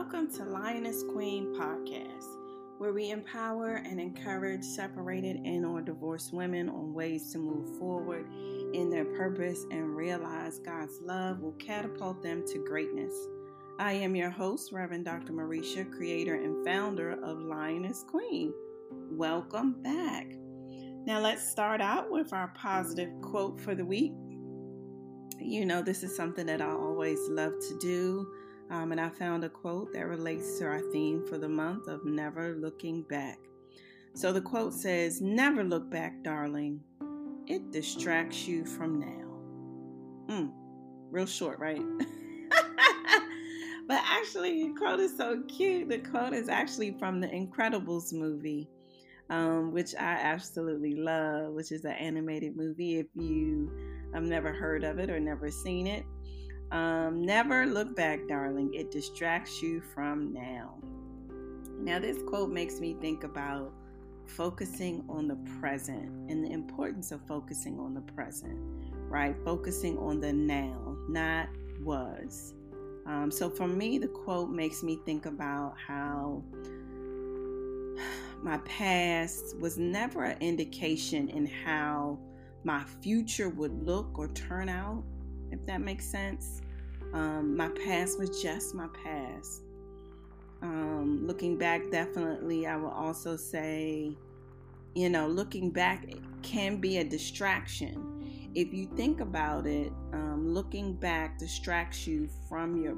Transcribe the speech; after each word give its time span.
Welcome 0.00 0.30
to 0.34 0.44
Lioness 0.44 1.02
Queen 1.02 1.52
Podcast, 1.58 2.24
where 2.78 2.92
we 2.92 3.10
empower 3.10 3.82
and 3.84 4.00
encourage 4.00 4.62
separated 4.62 5.38
and 5.44 5.66
or 5.66 5.82
divorced 5.82 6.32
women 6.32 6.68
on 6.68 6.94
ways 6.94 7.32
to 7.32 7.38
move 7.38 7.76
forward 7.80 8.24
in 8.74 8.90
their 8.90 9.04
purpose 9.04 9.66
and 9.72 9.96
realize 9.96 10.60
God's 10.60 11.00
love 11.02 11.40
will 11.40 11.56
catapult 11.58 12.22
them 12.22 12.44
to 12.46 12.64
greatness. 12.64 13.12
I 13.80 13.94
am 13.94 14.14
your 14.14 14.30
host, 14.30 14.70
Reverend 14.70 15.04
Dr. 15.04 15.32
Marisha, 15.32 15.90
creator 15.90 16.36
and 16.36 16.64
founder 16.64 17.20
of 17.24 17.40
Lioness 17.40 18.04
Queen. 18.08 18.54
Welcome 19.10 19.82
back. 19.82 20.28
Now 21.06 21.18
let's 21.18 21.50
start 21.50 21.80
out 21.80 22.08
with 22.08 22.32
our 22.32 22.52
positive 22.54 23.10
quote 23.20 23.60
for 23.60 23.74
the 23.74 23.84
week. 23.84 24.12
You 25.40 25.66
know, 25.66 25.82
this 25.82 26.04
is 26.04 26.14
something 26.14 26.46
that 26.46 26.62
I 26.62 26.70
always 26.70 27.18
love 27.30 27.54
to 27.68 27.78
do. 27.80 28.28
Um, 28.70 28.92
and 28.92 29.00
I 29.00 29.08
found 29.08 29.44
a 29.44 29.48
quote 29.48 29.92
that 29.94 30.06
relates 30.06 30.58
to 30.58 30.66
our 30.66 30.80
theme 30.92 31.24
for 31.26 31.38
the 31.38 31.48
month 31.48 31.88
of 31.88 32.04
never 32.04 32.54
looking 32.54 33.02
back. 33.02 33.38
So 34.14 34.32
the 34.32 34.40
quote 34.40 34.74
says, 34.74 35.20
Never 35.20 35.64
look 35.64 35.90
back, 35.90 36.22
darling. 36.22 36.80
It 37.46 37.70
distracts 37.70 38.46
you 38.46 38.66
from 38.66 39.00
now. 39.00 40.34
Mm, 40.34 40.52
real 41.10 41.24
short, 41.24 41.58
right? 41.58 41.80
but 43.88 44.02
actually, 44.04 44.68
the 44.68 44.74
quote 44.74 45.00
is 45.00 45.16
so 45.16 45.42
cute. 45.48 45.88
The 45.88 45.98
quote 45.98 46.34
is 46.34 46.50
actually 46.50 46.96
from 46.98 47.20
the 47.20 47.28
Incredibles 47.28 48.12
movie. 48.12 48.68
Um, 49.30 49.72
which 49.72 49.94
I 49.94 50.14
absolutely 50.14 50.94
love, 50.94 51.52
which 51.52 51.70
is 51.70 51.84
an 51.84 51.92
animated 51.92 52.56
movie. 52.56 52.98
If 52.98 53.08
you 53.14 53.70
have 54.14 54.22
never 54.22 54.54
heard 54.54 54.84
of 54.84 54.98
it 54.98 55.10
or 55.10 55.20
never 55.20 55.50
seen 55.50 55.86
it, 55.86 56.06
um, 56.70 57.24
never 57.24 57.66
look 57.66 57.96
back, 57.96 58.26
darling. 58.28 58.74
It 58.74 58.90
distracts 58.90 59.62
you 59.62 59.80
from 59.80 60.32
now. 60.32 60.74
Now, 61.80 61.98
this 61.98 62.22
quote 62.22 62.50
makes 62.50 62.80
me 62.80 62.96
think 63.00 63.24
about 63.24 63.72
focusing 64.26 65.04
on 65.08 65.28
the 65.28 65.36
present 65.60 66.30
and 66.30 66.44
the 66.44 66.50
importance 66.50 67.12
of 67.12 67.22
focusing 67.26 67.78
on 67.80 67.94
the 67.94 68.00
present, 68.12 68.58
right? 69.08 69.34
Focusing 69.44 69.96
on 69.98 70.20
the 70.20 70.32
now, 70.32 70.96
not 71.08 71.48
was. 71.80 72.52
Um, 73.06 73.30
so, 73.30 73.48
for 73.48 73.66
me, 73.66 73.96
the 73.98 74.08
quote 74.08 74.50
makes 74.50 74.82
me 74.82 74.98
think 75.06 75.24
about 75.24 75.74
how 75.78 76.42
my 78.42 78.58
past 78.66 79.56
was 79.58 79.78
never 79.78 80.24
an 80.24 80.36
indication 80.42 81.30
in 81.30 81.46
how 81.46 82.18
my 82.64 82.84
future 83.00 83.48
would 83.48 83.86
look 83.86 84.18
or 84.18 84.28
turn 84.28 84.68
out 84.68 85.02
if 85.52 85.64
that 85.66 85.80
makes 85.80 86.04
sense. 86.04 86.60
Um, 87.12 87.56
my 87.56 87.68
past 87.68 88.18
was 88.18 88.42
just 88.42 88.74
my 88.74 88.88
past. 89.04 89.62
Um, 90.60 91.26
looking 91.26 91.56
back, 91.56 91.90
definitely, 91.90 92.66
I 92.66 92.76
will 92.76 92.90
also 92.90 93.36
say, 93.36 94.16
you 94.94 95.08
know, 95.08 95.26
looking 95.28 95.70
back 95.70 96.06
can 96.42 96.76
be 96.80 96.98
a 96.98 97.04
distraction. 97.04 98.50
If 98.54 98.72
you 98.72 98.86
think 98.96 99.20
about 99.20 99.66
it, 99.66 99.92
um, 100.12 100.52
looking 100.52 100.94
back 100.94 101.38
distracts 101.38 102.06
you 102.06 102.28
from 102.48 102.82
your 102.82 102.96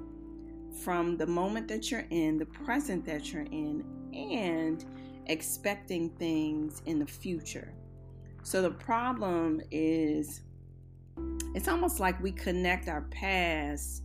from 0.84 1.16
the 1.16 1.26
moment 1.26 1.68
that 1.68 1.90
you're 1.90 2.06
in, 2.10 2.38
the 2.38 2.46
present 2.46 3.04
that 3.04 3.32
you're 3.32 3.42
in, 3.42 3.84
and 4.14 4.84
expecting 5.26 6.10
things 6.10 6.80
in 6.86 6.98
the 6.98 7.06
future. 7.06 7.74
So 8.42 8.62
the 8.62 8.70
problem 8.70 9.60
is 9.70 10.40
it's 11.54 11.68
almost 11.68 12.00
like 12.00 12.20
we 12.22 12.32
connect 12.32 12.88
our 12.88 13.02
past 13.10 14.02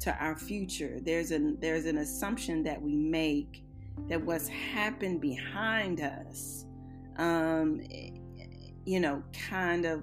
to 0.00 0.14
our 0.16 0.36
future. 0.36 0.98
There's 1.00 1.30
an 1.30 1.58
there's 1.60 1.86
an 1.86 1.98
assumption 1.98 2.62
that 2.64 2.80
we 2.80 2.96
make 2.96 3.64
that 4.08 4.20
what's 4.20 4.48
happened 4.48 5.20
behind 5.20 6.00
us, 6.00 6.64
um, 7.16 7.80
you 8.84 9.00
know, 9.00 9.22
kind 9.48 9.84
of, 9.84 10.02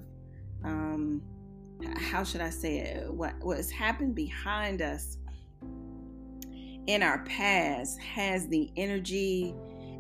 um, 0.64 1.22
how 1.96 2.24
should 2.24 2.42
I 2.42 2.50
say 2.50 2.80
it? 2.80 3.14
What 3.14 3.34
what 3.42 3.58
has 3.58 3.70
happened 3.70 4.16
behind 4.16 4.82
us 4.82 5.18
in 6.88 7.04
our 7.04 7.24
past 7.26 8.00
has 8.00 8.48
the 8.48 8.72
energy 8.76 9.54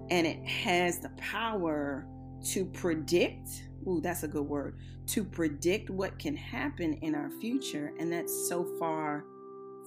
and 0.09 0.25
it 0.25 0.43
has 0.45 0.99
the 0.99 1.09
power 1.17 2.07
to 2.45 2.65
predict. 2.65 3.68
Ooh, 3.87 4.01
that's 4.01 4.23
a 4.23 4.27
good 4.27 4.47
word. 4.47 4.77
To 5.07 5.23
predict 5.23 5.89
what 5.89 6.19
can 6.19 6.35
happen 6.35 6.93
in 7.01 7.15
our 7.15 7.29
future 7.41 7.93
and 7.99 8.11
that's 8.11 8.47
so 8.47 8.63
far 8.79 9.25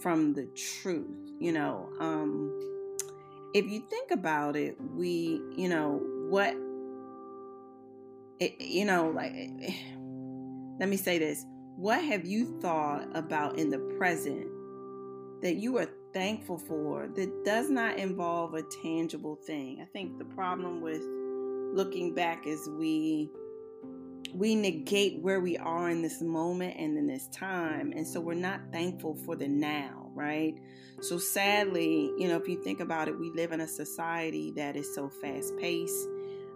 from 0.00 0.32
the 0.32 0.46
truth 0.46 1.30
you 1.38 1.52
know 1.52 1.88
um 2.00 2.50
if 3.54 3.66
you 3.66 3.80
think 3.88 4.10
about 4.10 4.56
it 4.56 4.76
we 4.96 5.40
you 5.54 5.68
know 5.68 6.00
what 6.28 6.56
it, 8.40 8.60
you 8.60 8.84
know 8.84 9.10
like 9.10 9.32
eh, 9.32 9.74
let 10.82 10.88
me 10.88 10.96
say 10.96 11.18
this. 11.18 11.46
What 11.76 12.02
have 12.02 12.24
you 12.24 12.58
thought 12.60 13.06
about 13.14 13.56
in 13.56 13.70
the 13.70 13.78
present 13.98 14.48
that 15.40 15.54
you 15.54 15.78
are 15.78 15.88
thankful 16.12 16.58
for 16.58 17.08
that 17.14 17.44
does 17.44 17.70
not 17.70 17.98
involve 17.98 18.54
a 18.54 18.62
tangible 18.82 19.36
thing? 19.36 19.78
I 19.80 19.84
think 19.84 20.18
the 20.18 20.24
problem 20.24 20.80
with 20.80 21.02
looking 21.72 22.14
back 22.14 22.48
is 22.48 22.68
we 22.68 23.30
we 24.34 24.54
negate 24.54 25.20
where 25.20 25.40
we 25.40 25.56
are 25.58 25.90
in 25.90 26.02
this 26.02 26.22
moment 26.22 26.76
and 26.78 26.96
in 26.96 27.06
this 27.06 27.28
time. 27.28 27.92
And 27.94 28.06
so 28.06 28.20
we're 28.20 28.34
not 28.34 28.60
thankful 28.72 29.14
for 29.14 29.36
the 29.36 29.48
now, 29.48 30.10
right? 30.14 30.58
So 31.00 31.18
sadly, 31.18 32.12
you 32.16 32.28
know, 32.28 32.36
if 32.36 32.48
you 32.48 32.62
think 32.62 32.80
about 32.80 33.08
it, 33.08 33.18
we 33.18 33.30
live 33.30 33.52
in 33.52 33.60
a 33.60 33.66
society 33.66 34.52
that 34.56 34.76
is 34.76 34.94
so 34.94 35.08
fast 35.08 35.56
paced. 35.58 36.08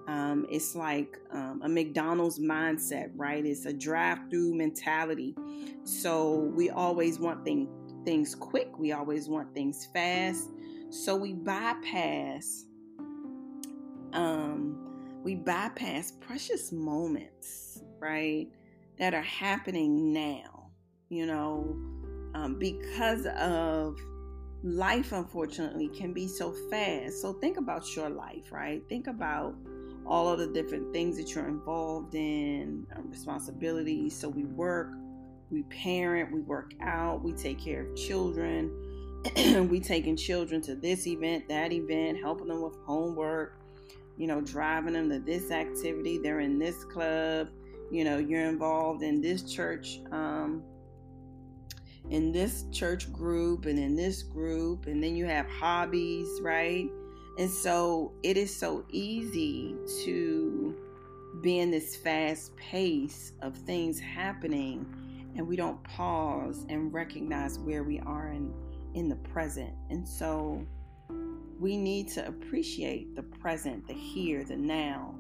Um, 0.09 0.47
it's 0.49 0.77
like 0.77 1.19
um, 1.33 1.61
a 1.65 1.69
McDonald's 1.69 2.39
mindset, 2.39 3.11
right? 3.17 3.45
It's 3.45 3.67
a 3.67 3.73
drive 3.73 4.19
through 4.31 4.55
mentality. 4.55 5.35
So 5.83 6.53
we 6.55 6.71
always 6.71 7.19
want 7.19 7.45
thing, 7.45 7.69
things 8.05 8.35
quick, 8.35 8.79
we 8.79 8.93
always 8.93 9.29
want 9.29 9.53
things 9.53 9.89
fast. 9.93 10.51
So 10.91 11.17
we 11.17 11.33
bypass 11.33 12.67
um, 14.13 14.86
we 15.27 15.35
bypass 15.35 16.13
precious 16.21 16.71
moments, 16.71 17.83
right, 17.99 18.47
that 18.97 19.13
are 19.13 19.23
happening 19.23 20.13
now, 20.13 20.71
you 21.09 21.27
know, 21.27 21.77
um, 22.37 22.57
because 22.61 23.27
of 23.37 23.99
life, 24.63 25.11
unfortunately, 25.11 25.89
can 25.89 26.13
be 26.13 26.29
so 26.29 26.55
fast. 26.71 27.21
So 27.21 27.33
think 27.33 27.57
about 27.57 27.97
your 27.97 28.09
life, 28.09 28.53
right? 28.53 28.81
Think 28.89 29.09
about 29.09 29.57
all 30.07 30.29
of 30.29 30.39
the 30.39 30.47
different 30.47 30.93
things 30.93 31.17
that 31.17 31.35
you're 31.35 31.49
involved 31.49 32.15
in, 32.15 32.87
um, 32.95 33.11
responsibilities. 33.11 34.17
So 34.17 34.29
we 34.29 34.45
work, 34.45 34.93
we 35.51 35.65
parent, 35.65 36.33
we 36.33 36.41
work 36.43 36.71
out, 36.81 37.25
we 37.25 37.33
take 37.33 37.59
care 37.59 37.89
of 37.89 37.97
children. 37.97 38.71
we 39.69 39.81
taking 39.81 40.17
children 40.17 40.61
to 40.61 40.77
this 40.77 41.05
event, 41.09 41.49
that 41.49 41.73
event, 41.73 42.19
helping 42.23 42.47
them 42.47 42.63
with 42.63 42.77
homework, 42.87 43.59
you 44.17 44.27
know, 44.27 44.41
driving 44.41 44.95
them 44.95 45.09
to 45.11 45.19
this 45.19 45.51
activity. 45.51 46.19
They're 46.19 46.41
in 46.41 46.59
this 46.59 46.85
club. 46.85 47.49
You 47.91 48.05
know, 48.05 48.19
you're 48.19 48.45
involved 48.45 49.03
in 49.03 49.21
this 49.21 49.43
church, 49.43 50.01
um, 50.11 50.63
in 52.11 52.33
this 52.33 52.65
church 52.73 53.13
group, 53.13 53.67
and 53.67 53.79
in 53.79 53.95
this 53.95 54.23
group, 54.23 54.87
and 54.87 55.03
then 55.03 55.15
you 55.15 55.27
have 55.27 55.47
hobbies, 55.49 56.29
right? 56.41 56.89
And 57.39 57.51
so 57.51 58.13
it 58.23 58.37
is 58.37 58.55
so 58.55 58.85
easy 58.91 59.77
to 60.05 60.75
be 61.43 61.59
in 61.59 61.71
this 61.71 61.97
fast 61.97 62.57
pace 62.57 63.33
of 63.43 63.57
things 63.57 64.01
happening, 64.01 64.87
and 65.37 65.47
we 65.47 65.55
don't 65.55 65.83
pause 65.85 66.65
and 66.69 66.93
recognize 66.93 67.59
where 67.59 67.85
we 67.85 68.01
are 68.01 68.33
in 68.33 68.53
in 68.95 69.09
the 69.11 69.17
present. 69.17 69.75
And 69.91 70.09
so 70.09 70.67
we 71.59 71.77
need 71.77 72.09
to 72.09 72.27
appreciate 72.27 73.15
the 73.15 73.23
present, 73.23 73.87
the 73.87 73.95
here, 73.95 74.45
the 74.45 74.57
now. 74.57 75.15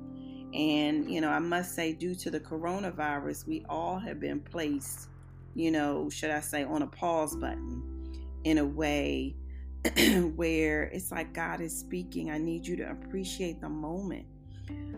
And, 0.52 1.10
you 1.10 1.20
know, 1.20 1.30
I 1.30 1.38
must 1.38 1.74
say, 1.74 1.92
due 1.92 2.14
to 2.16 2.30
the 2.30 2.40
coronavirus, 2.40 3.46
we 3.46 3.64
all 3.68 3.98
have 3.98 4.20
been 4.20 4.40
placed, 4.40 5.08
you 5.54 5.70
know, 5.70 6.08
should 6.08 6.30
I 6.30 6.40
say, 6.40 6.64
on 6.64 6.82
a 6.82 6.86
pause 6.86 7.36
button 7.36 7.82
in 8.44 8.58
a 8.58 8.64
way 8.64 9.34
where 10.36 10.84
it's 10.84 11.10
like 11.10 11.32
God 11.32 11.60
is 11.60 11.76
speaking. 11.76 12.30
I 12.30 12.38
need 12.38 12.66
you 12.66 12.76
to 12.76 12.90
appreciate 12.90 13.60
the 13.60 13.68
moment, 13.68 14.26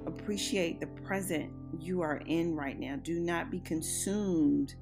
appreciate 0.06 0.81
the 0.81 0.87
present 0.87 1.52
you 1.79 2.02
are 2.02 2.19
in 2.26 2.55
right 2.55 2.79
now. 2.79 2.96
Do 2.96 3.20
not 3.20 3.50
be 3.50 3.61
consumed 3.61 4.75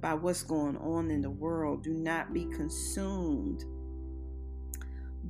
by 0.00 0.14
what's 0.14 0.42
going 0.42 0.76
on 0.78 1.10
in 1.10 1.20
the 1.22 1.30
world. 1.30 1.82
Do 1.82 1.94
not 1.94 2.32
be 2.32 2.46
consumed 2.46 3.64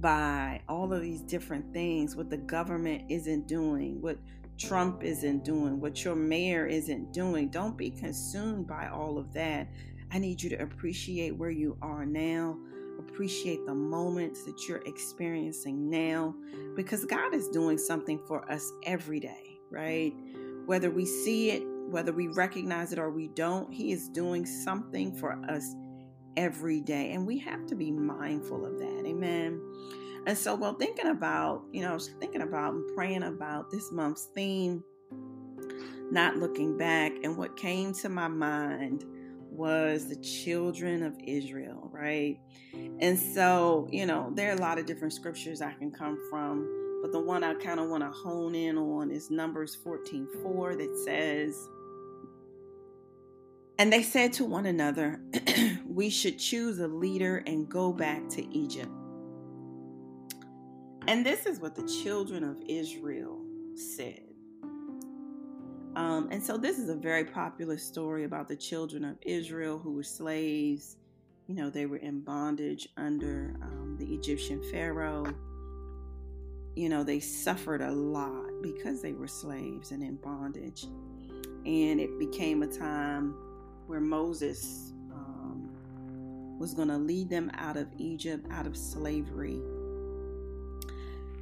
by 0.02 0.60
all 0.68 0.92
of 0.92 1.00
these 1.00 1.22
different 1.22 1.72
things, 1.72 2.16
what 2.16 2.28
the 2.28 2.36
government 2.36 3.04
isn't 3.08 3.46
doing, 3.46 4.02
what 4.02 4.18
Trump 4.58 5.02
isn't 5.02 5.44
doing, 5.44 5.80
what 5.80 6.04
your 6.04 6.16
mayor 6.16 6.66
isn't 6.66 7.12
doing. 7.12 7.48
Don't 7.48 7.78
be 7.78 7.90
consumed 7.90 8.66
by 8.66 8.88
all 8.88 9.16
of 9.16 9.32
that. 9.32 9.68
I 10.12 10.18
need 10.18 10.42
you 10.42 10.50
to 10.50 10.56
appreciate 10.56 11.36
where 11.36 11.50
you 11.50 11.78
are 11.80 12.04
now. 12.04 12.58
appreciate 12.98 13.64
the 13.66 13.74
moments 13.74 14.44
that 14.44 14.68
you're 14.68 14.82
experiencing 14.86 15.88
now 15.90 16.34
because 16.76 17.04
God 17.04 17.34
is 17.34 17.48
doing 17.48 17.78
something 17.78 18.20
for 18.26 18.50
us 18.50 18.70
every 18.84 19.20
day, 19.20 19.58
right? 19.70 20.12
Whether 20.66 20.90
we 20.90 21.06
see 21.06 21.50
it, 21.50 21.62
whether 21.88 22.12
we 22.12 22.28
recognize 22.28 22.92
it 22.92 22.98
or 22.98 23.10
we 23.10 23.28
don't, 23.28 23.72
He 23.72 23.92
is 23.92 24.08
doing 24.08 24.46
something 24.46 25.14
for 25.16 25.32
us 25.48 25.74
every 26.36 26.80
day. 26.80 27.12
And 27.12 27.26
we 27.26 27.38
have 27.38 27.66
to 27.66 27.74
be 27.74 27.90
mindful 27.90 28.66
of 28.66 28.78
that. 28.78 29.04
Amen. 29.06 29.60
And 30.26 30.38
so, 30.38 30.54
while 30.54 30.74
thinking 30.74 31.08
about, 31.08 31.64
you 31.72 31.82
know, 31.82 31.98
thinking 31.98 32.42
about 32.42 32.74
and 32.74 32.94
praying 32.94 33.24
about 33.24 33.70
this 33.70 33.90
month's 33.90 34.26
theme, 34.34 34.84
not 36.10 36.36
looking 36.36 36.76
back, 36.76 37.12
and 37.24 37.36
what 37.36 37.56
came 37.56 37.92
to 37.94 38.08
my 38.08 38.28
mind 38.28 39.04
was 39.50 40.08
the 40.08 40.16
children 40.16 41.02
of 41.02 41.14
Israel, 41.24 41.90
right? 41.92 42.38
And 43.00 43.18
so, 43.18 43.88
you 43.90 44.06
know, 44.06 44.32
there 44.34 44.50
are 44.50 44.54
a 44.54 44.60
lot 44.60 44.78
of 44.78 44.86
different 44.86 45.12
scriptures 45.12 45.60
I 45.60 45.72
can 45.72 45.90
come 45.90 46.18
from, 46.30 47.00
but 47.02 47.12
the 47.12 47.20
one 47.20 47.44
I 47.44 47.54
kind 47.54 47.80
of 47.80 47.88
want 47.88 48.02
to 48.02 48.10
hone 48.10 48.54
in 48.54 48.78
on 48.78 49.10
is 49.10 49.30
Numbers 49.30 49.74
14 49.74 50.28
4 50.42 50.76
that 50.76 51.02
says, 51.04 51.68
And 53.78 53.92
they 53.92 54.02
said 54.02 54.32
to 54.34 54.44
one 54.44 54.66
another, 54.66 55.20
We 55.86 56.10
should 56.10 56.38
choose 56.38 56.78
a 56.78 56.88
leader 56.88 57.42
and 57.46 57.68
go 57.68 57.92
back 57.92 58.28
to 58.30 58.54
Egypt. 58.54 58.90
And 61.08 61.26
this 61.26 61.46
is 61.46 61.58
what 61.58 61.74
the 61.74 61.86
children 62.04 62.44
of 62.44 62.56
Israel 62.66 63.40
said. 63.74 64.22
Um, 65.94 66.28
and 66.30 66.42
so 66.42 66.56
this 66.56 66.78
is 66.78 66.88
a 66.88 66.94
very 66.94 67.24
popular 67.24 67.76
story 67.76 68.24
about 68.24 68.48
the 68.48 68.56
children 68.56 69.04
of 69.04 69.16
Israel 69.22 69.78
who 69.78 69.92
were 69.92 70.02
slaves. 70.02 70.96
You 71.48 71.54
know, 71.54 71.68
they 71.68 71.86
were 71.86 71.98
in 71.98 72.20
bondage 72.20 72.88
under 72.96 73.56
um, 73.62 73.96
the 73.98 74.14
Egyptian 74.14 74.62
Pharaoh. 74.70 75.26
You 76.76 76.88
know, 76.88 77.04
they 77.04 77.20
suffered 77.20 77.82
a 77.82 77.90
lot 77.90 78.62
because 78.62 79.02
they 79.02 79.12
were 79.12 79.28
slaves 79.28 79.90
and 79.90 80.02
in 80.02 80.16
bondage. 80.16 80.84
And 81.66 82.00
it 82.00 82.18
became 82.18 82.62
a 82.62 82.66
time 82.66 83.34
where 83.86 84.00
Moses 84.00 84.92
um, 85.12 85.68
was 86.58 86.74
going 86.74 86.88
to 86.88 86.98
lead 86.98 87.28
them 87.28 87.50
out 87.54 87.76
of 87.76 87.88
Egypt, 87.98 88.46
out 88.50 88.66
of 88.66 88.76
slavery. 88.76 89.60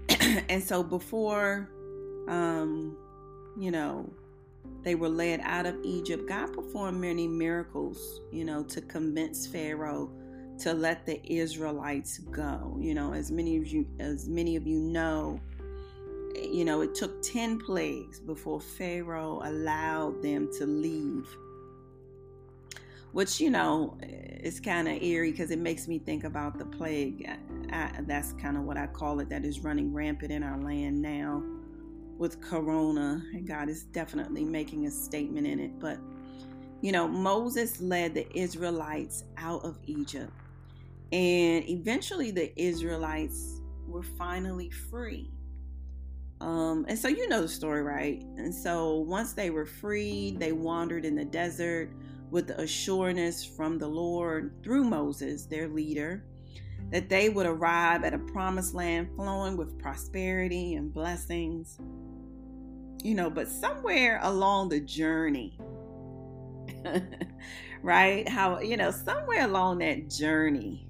and 0.49 0.63
so 0.63 0.83
before, 0.83 1.69
um, 2.29 2.97
you 3.59 3.71
know, 3.71 4.11
they 4.83 4.95
were 4.95 5.09
led 5.09 5.41
out 5.43 5.67
of 5.67 5.77
Egypt, 5.83 6.29
God 6.29 6.53
performed 6.53 7.01
many 7.01 7.29
miracles, 7.29 8.21
you 8.33 8.45
know, 8.45 8.63
to 8.65 8.81
convince 8.81 9.47
Pharaoh 9.47 10.11
to 10.61 10.73
let 10.73 11.07
the 11.07 11.21
Israelites 11.31 12.19
go. 12.19 12.77
You 12.81 12.95
know, 12.95 13.13
as 13.13 13.31
many 13.31 13.57
of 13.57 13.67
you 13.67 13.87
as 13.99 14.29
many 14.29 14.57
of 14.57 14.67
you 14.67 14.79
know, 14.79 15.41
you 16.35 16.65
know, 16.65 16.81
it 16.81 16.95
took 16.95 17.23
10 17.23 17.59
plagues 17.61 18.21
before 18.21 18.61
Pharaoh 18.61 19.41
allowed 19.45 20.23
them 20.23 20.49
to 20.59 20.67
leave. 20.67 21.27
Which, 23.13 23.41
you 23.41 23.51
know, 23.51 23.99
is 24.03 24.61
kind 24.61 24.89
of 24.89 25.03
eerie 25.03 25.33
because 25.33 25.51
it 25.51 25.59
makes 25.59 25.89
me 25.89 25.99
think 25.99 26.25
about 26.25 26.59
the 26.59 26.65
plague. 26.65 27.29
I, 27.73 27.77
I, 27.77 28.01
that's 28.03 28.33
kind 28.35 28.57
of 28.57 28.65
what 28.65 28.77
I 28.77 28.87
call 28.87 29.21
it, 29.21 29.29
that 29.31 29.45
is 29.45 29.61
running 29.61 29.93
rampant 29.93 30.31
in 30.31 30.43
our 30.43 30.59
land 30.59 31.03
now 31.03 31.43
with 32.21 32.39
corona 32.43 33.25
and 33.33 33.49
god 33.49 33.71
is 33.71 33.85
definitely 33.85 34.45
making 34.45 34.85
a 34.85 34.91
statement 34.91 35.47
in 35.47 35.59
it 35.59 35.81
but 35.81 35.99
you 36.83 36.93
know 36.93 37.09
moses 37.09 37.81
led 37.81 38.15
the 38.15 38.27
israelites 38.39 39.25
out 39.39 39.65
of 39.65 39.79
egypt 39.87 40.31
and 41.13 41.67
eventually 41.67 42.31
the 42.31 42.53
israelites 42.61 43.63
were 43.89 44.03
finally 44.03 44.69
free 44.69 45.31
um, 46.43 46.85
and 46.89 46.99
so 46.99 47.09
you 47.09 47.27
know 47.27 47.41
the 47.41 47.49
story 47.49 47.83
right 47.83 48.23
and 48.37 48.55
so 48.55 48.99
once 48.99 49.33
they 49.33 49.49
were 49.49 49.67
freed 49.67 50.39
they 50.39 50.53
wandered 50.53 51.07
in 51.07 51.17
the 51.17 51.25
desert 51.25 51.91
with 52.31 52.47
the 52.47 52.61
assurance 52.61 53.45
from 53.45 53.79
the 53.79 53.89
lord 53.89 54.53
through 54.63 54.85
moses 54.85 55.47
their 55.47 55.69
leader 55.69 56.25
that 56.91 57.09
they 57.09 57.29
would 57.29 57.47
arrive 57.47 58.05
at 58.05 58.15
a 58.15 58.19
promised 58.19 58.75
land 58.75 59.09
flowing 59.15 59.57
with 59.57 59.79
prosperity 59.79 60.75
and 60.75 60.93
blessings 60.93 61.79
you 63.03 63.15
know, 63.15 63.31
but 63.31 63.49
somewhere 63.49 64.19
along 64.23 64.69
the 64.69 64.81
journey, 64.81 65.59
right? 67.83 68.29
How, 68.29 68.61
you 68.61 68.77
know, 68.77 68.91
somewhere 68.91 69.45
along 69.45 69.79
that 69.79 70.11
journey, 70.11 70.87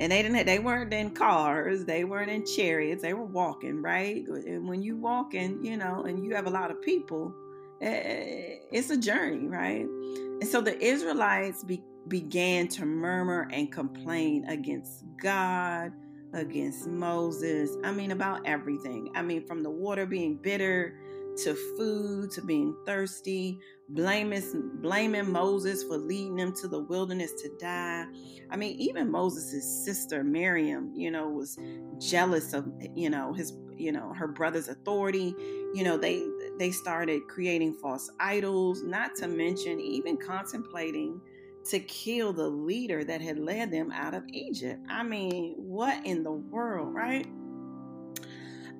and 0.00 0.12
they 0.12 0.22
didn't 0.22 0.46
they 0.46 0.60
weren't 0.60 0.94
in 0.94 1.10
cars 1.10 1.84
they 1.84 2.04
weren't 2.04 2.30
in 2.30 2.46
chariots 2.46 3.02
they 3.02 3.14
were 3.14 3.24
walking 3.24 3.82
right 3.82 4.24
and 4.28 4.68
when 4.68 4.80
you 4.80 4.96
walking 4.96 5.58
you 5.64 5.76
know 5.76 6.04
and 6.04 6.24
you 6.24 6.32
have 6.36 6.46
a 6.46 6.50
lot 6.50 6.70
of 6.70 6.80
people 6.82 7.34
Eh, 7.80 7.86
eh, 7.86 8.56
it's 8.72 8.90
a 8.90 8.96
journey 8.96 9.46
right 9.46 9.86
and 10.40 10.46
so 10.48 10.60
the 10.60 10.76
israelites 10.84 11.62
be, 11.64 11.82
began 12.08 12.66
to 12.68 12.84
murmur 12.84 13.48
and 13.52 13.70
complain 13.70 14.44
against 14.48 15.04
god 15.22 15.92
against 16.32 16.86
Moses. 16.86 17.76
I 17.84 17.92
mean, 17.92 18.10
about 18.10 18.46
everything. 18.46 19.10
I 19.14 19.22
mean, 19.22 19.46
from 19.46 19.62
the 19.62 19.70
water 19.70 20.06
being 20.06 20.36
bitter 20.36 20.98
to 21.44 21.54
food 21.76 22.32
to 22.32 22.42
being 22.42 22.74
thirsty, 22.84 23.60
blaming, 23.90 24.42
blaming 24.80 25.30
Moses 25.30 25.84
for 25.84 25.96
leading 25.96 26.36
them 26.36 26.52
to 26.54 26.66
the 26.66 26.80
wilderness 26.80 27.32
to 27.42 27.50
die. 27.60 28.06
I 28.50 28.56
mean, 28.56 28.76
even 28.78 29.10
Moses' 29.10 29.84
sister 29.84 30.24
Miriam, 30.24 30.92
you 30.94 31.10
know, 31.10 31.28
was 31.28 31.56
jealous 31.98 32.52
of, 32.54 32.66
you 32.94 33.08
know, 33.08 33.32
his, 33.32 33.52
you 33.76 33.92
know, 33.92 34.12
her 34.14 34.26
brother's 34.26 34.68
authority. 34.68 35.34
You 35.74 35.84
know, 35.84 35.96
they 35.96 36.24
they 36.58 36.70
started 36.70 37.28
creating 37.28 37.74
false 37.74 38.10
idols, 38.20 38.82
not 38.82 39.14
to 39.16 39.28
mention 39.28 39.80
even 39.80 40.16
contemplating 40.16 41.20
to 41.66 41.80
kill 41.80 42.32
the 42.32 42.48
leader 42.48 43.04
that 43.04 43.20
had 43.20 43.38
led 43.38 43.70
them 43.70 43.92
out 43.92 44.14
of 44.14 44.24
Egypt. 44.28 44.80
I 44.88 45.02
mean, 45.02 45.54
what 45.56 46.04
in 46.06 46.22
the 46.22 46.32
world, 46.32 46.94
right? 46.94 47.26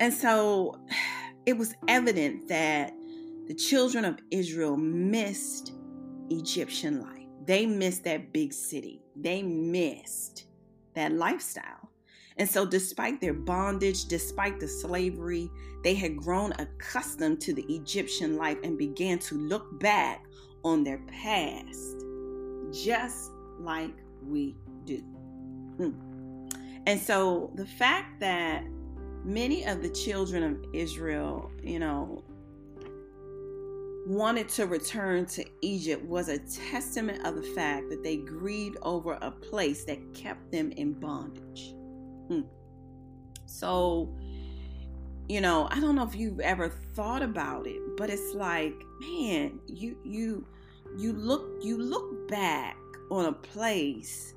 And 0.01 0.13
so 0.13 0.81
it 1.47 1.57
was 1.57 1.75
evident 1.87 2.49
that 2.49 2.93
the 3.47 3.55
children 3.55 4.05
of 4.05 4.19
Israel 4.31 4.77
missed 4.77 5.73
Egyptian 6.31 7.01
life. 7.01 7.27
They 7.45 7.65
missed 7.65 8.05
that 8.05 8.33
big 8.33 8.53
city. 8.53 9.01
They 9.17 9.43
missed 9.43 10.47
that 10.95 11.13
lifestyle. 11.13 11.78
And 12.39 12.49
so, 12.49 12.65
despite 12.65 13.21
their 13.21 13.35
bondage, 13.35 14.05
despite 14.05 14.61
the 14.61 14.69
slavery, 14.69 15.51
they 15.83 15.95
had 15.95 16.17
grown 16.17 16.53
accustomed 16.59 17.41
to 17.43 17.53
the 17.53 17.65
Egyptian 17.69 18.37
life 18.37 18.59
and 18.63 18.79
began 18.79 19.19
to 19.21 19.37
look 19.37 19.81
back 19.81 20.25
on 20.65 20.85
their 20.85 20.99
past 21.09 21.97
just 22.73 23.31
like 23.61 23.95
we 24.23 24.57
do. 24.85 24.99
Hmm. 25.79 25.91
And 26.87 27.01
so 27.01 27.51
the 27.55 27.67
fact 27.67 28.21
that 28.21 28.65
many 29.25 29.65
of 29.67 29.83
the 29.83 29.91
children 29.91 30.43
of 30.43 30.65
Israel, 30.73 31.51
you 31.63 31.79
know, 31.79 32.25
wanted 34.07 34.49
to 34.49 34.67
return 34.67 35.27
to 35.27 35.45
Egypt 35.61 36.03
was 36.05 36.29
a 36.29 36.39
testament 36.39 37.27
of 37.27 37.37
the 37.37 37.43
fact 37.43 37.91
that 37.91 38.03
they 38.03 38.17
grieved 38.17 38.79
over 38.83 39.19
a 39.21 39.31
place 39.31 39.85
that 39.85 40.15
kept 40.15 40.51
them 40.51 40.73
in 40.73 40.95
bondage. 40.95 41.75
Hmm. 42.29 42.43
So, 43.47 44.15
you 45.29 45.41
know, 45.41 45.69
I 45.71 45.81
don't 45.81 45.95
know 45.95 46.05
if 46.05 46.15
you've 46.15 46.41
ever 46.41 46.69
thought 46.69 47.23
about 47.23 47.67
it, 47.67 47.81
but 47.97 48.11
it's 48.11 48.35
like, 48.35 48.75
man, 49.01 49.59
you 49.67 49.97
you 50.05 50.47
you 50.97 51.13
look 51.13 51.63
you 51.63 51.79
look 51.79 52.29
back 52.29 52.77
on 53.11 53.27
a 53.27 53.33
place 53.33 54.35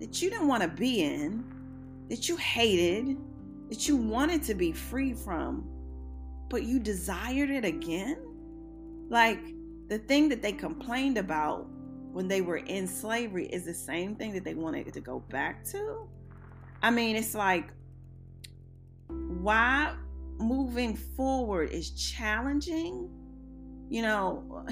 that 0.00 0.22
you 0.22 0.30
didn't 0.30 0.48
want 0.48 0.62
to 0.62 0.68
be 0.68 1.02
in, 1.02 1.44
that 2.08 2.28
you 2.28 2.36
hated, 2.36 3.16
that 3.68 3.88
you 3.88 3.96
wanted 3.96 4.42
to 4.44 4.54
be 4.54 4.72
free 4.72 5.12
from, 5.12 5.68
but 6.48 6.62
you 6.62 6.78
desired 6.78 7.50
it 7.50 7.64
again? 7.64 8.18
Like 9.08 9.40
the 9.88 9.98
thing 9.98 10.28
that 10.28 10.42
they 10.42 10.52
complained 10.52 11.18
about 11.18 11.66
when 12.12 12.28
they 12.28 12.40
were 12.40 12.58
in 12.58 12.86
slavery 12.86 13.46
is 13.46 13.64
the 13.64 13.74
same 13.74 14.14
thing 14.14 14.32
that 14.34 14.44
they 14.44 14.54
wanted 14.54 14.92
to 14.92 15.00
go 15.00 15.20
back 15.30 15.64
to? 15.66 16.08
I 16.82 16.90
mean, 16.90 17.16
it's 17.16 17.34
like 17.34 17.72
why 19.08 19.94
moving 20.38 20.96
forward 20.96 21.70
is 21.70 21.90
challenging. 21.90 23.10
You 23.88 24.02
know, 24.02 24.66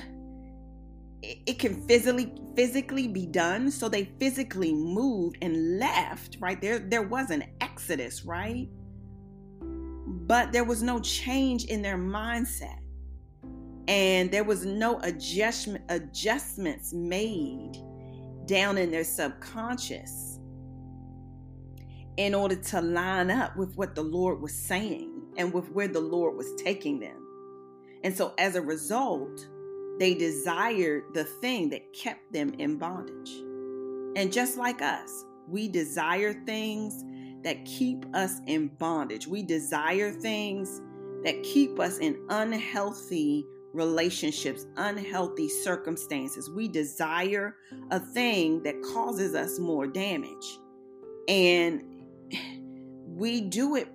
it 1.23 1.59
can 1.59 1.87
physically 1.87 2.33
physically 2.55 3.09
be 3.09 3.27
done. 3.27 3.71
So 3.71 3.89
they 3.89 4.05
physically 4.19 4.73
moved 4.73 5.39
and 5.43 5.79
left 5.79 6.39
right? 6.41 6.61
There 6.61 6.79
there 6.79 7.03
was 7.03 7.31
an 7.31 7.45
exodus 7.61 8.25
right? 8.25 8.69
But 9.61 10.53
there 10.53 10.65
was 10.65 10.83
no 10.83 11.01
change 11.01 11.67
in 11.67 11.83
their 11.83 11.99
mindset. 11.99 12.81
And 13.89 14.33
there 14.33 14.43
was 14.43 14.65
no 14.65 14.99
adjustment 15.01 15.85
adjustments 15.89 16.93
made 16.93 17.77
down 18.47 18.79
in 18.79 18.91
their 18.91 19.05
subconscious 19.05 20.36
in 22.17 22.35
order 22.35 22.57
to 22.57 22.81
line 22.81 23.31
up 23.31 23.57
with 23.57 23.77
what 23.77 23.95
the 23.95 24.03
Lord 24.03 24.41
was 24.41 24.55
saying 24.55 25.13
and 25.37 25.53
with 25.53 25.71
where 25.71 25.89
the 25.89 26.01
Lord 26.01 26.37
was 26.37 26.53
taking 26.57 26.99
them. 26.99 27.27
And 28.05 28.17
so 28.17 28.33
as 28.39 28.57
a 28.57 28.63
result, 28.63 29.47
they 29.99 30.15
desired 30.15 31.05
the 31.15 31.25
thing 31.25 31.71
that 31.71 31.93
kept 31.93 32.33
them 32.33 32.55
in 32.59 32.77
bondage. 32.79 33.31
And 34.17 34.33
just 34.33 34.57
like 34.57 34.83
us, 34.83 35.25
we 35.49 35.69
desire 35.69 36.33
things 36.45 37.05
that 37.43 37.65
keep 37.65 38.05
us 38.15 38.41
in 38.47 38.69
bondage. 38.79 39.27
We 39.27 39.43
desire 39.43 40.11
things 40.11 40.81
that 41.25 41.43
keep 41.43 41.79
us 41.79 41.99
in 41.99 42.19
unhealthy 42.31 43.47
relationships, 43.73 44.67
unhealthy 44.77 45.49
circumstances. 45.49 46.51
We 46.51 46.67
desire 46.69 47.57
a 47.91 48.01
thing 48.01 48.63
that 48.63 48.81
causes 48.83 49.35
us 49.35 49.59
more 49.59 49.87
damage. 49.87 50.59
And 51.29 51.83
we 53.07 53.43
do 53.43 53.77
it, 53.77 53.89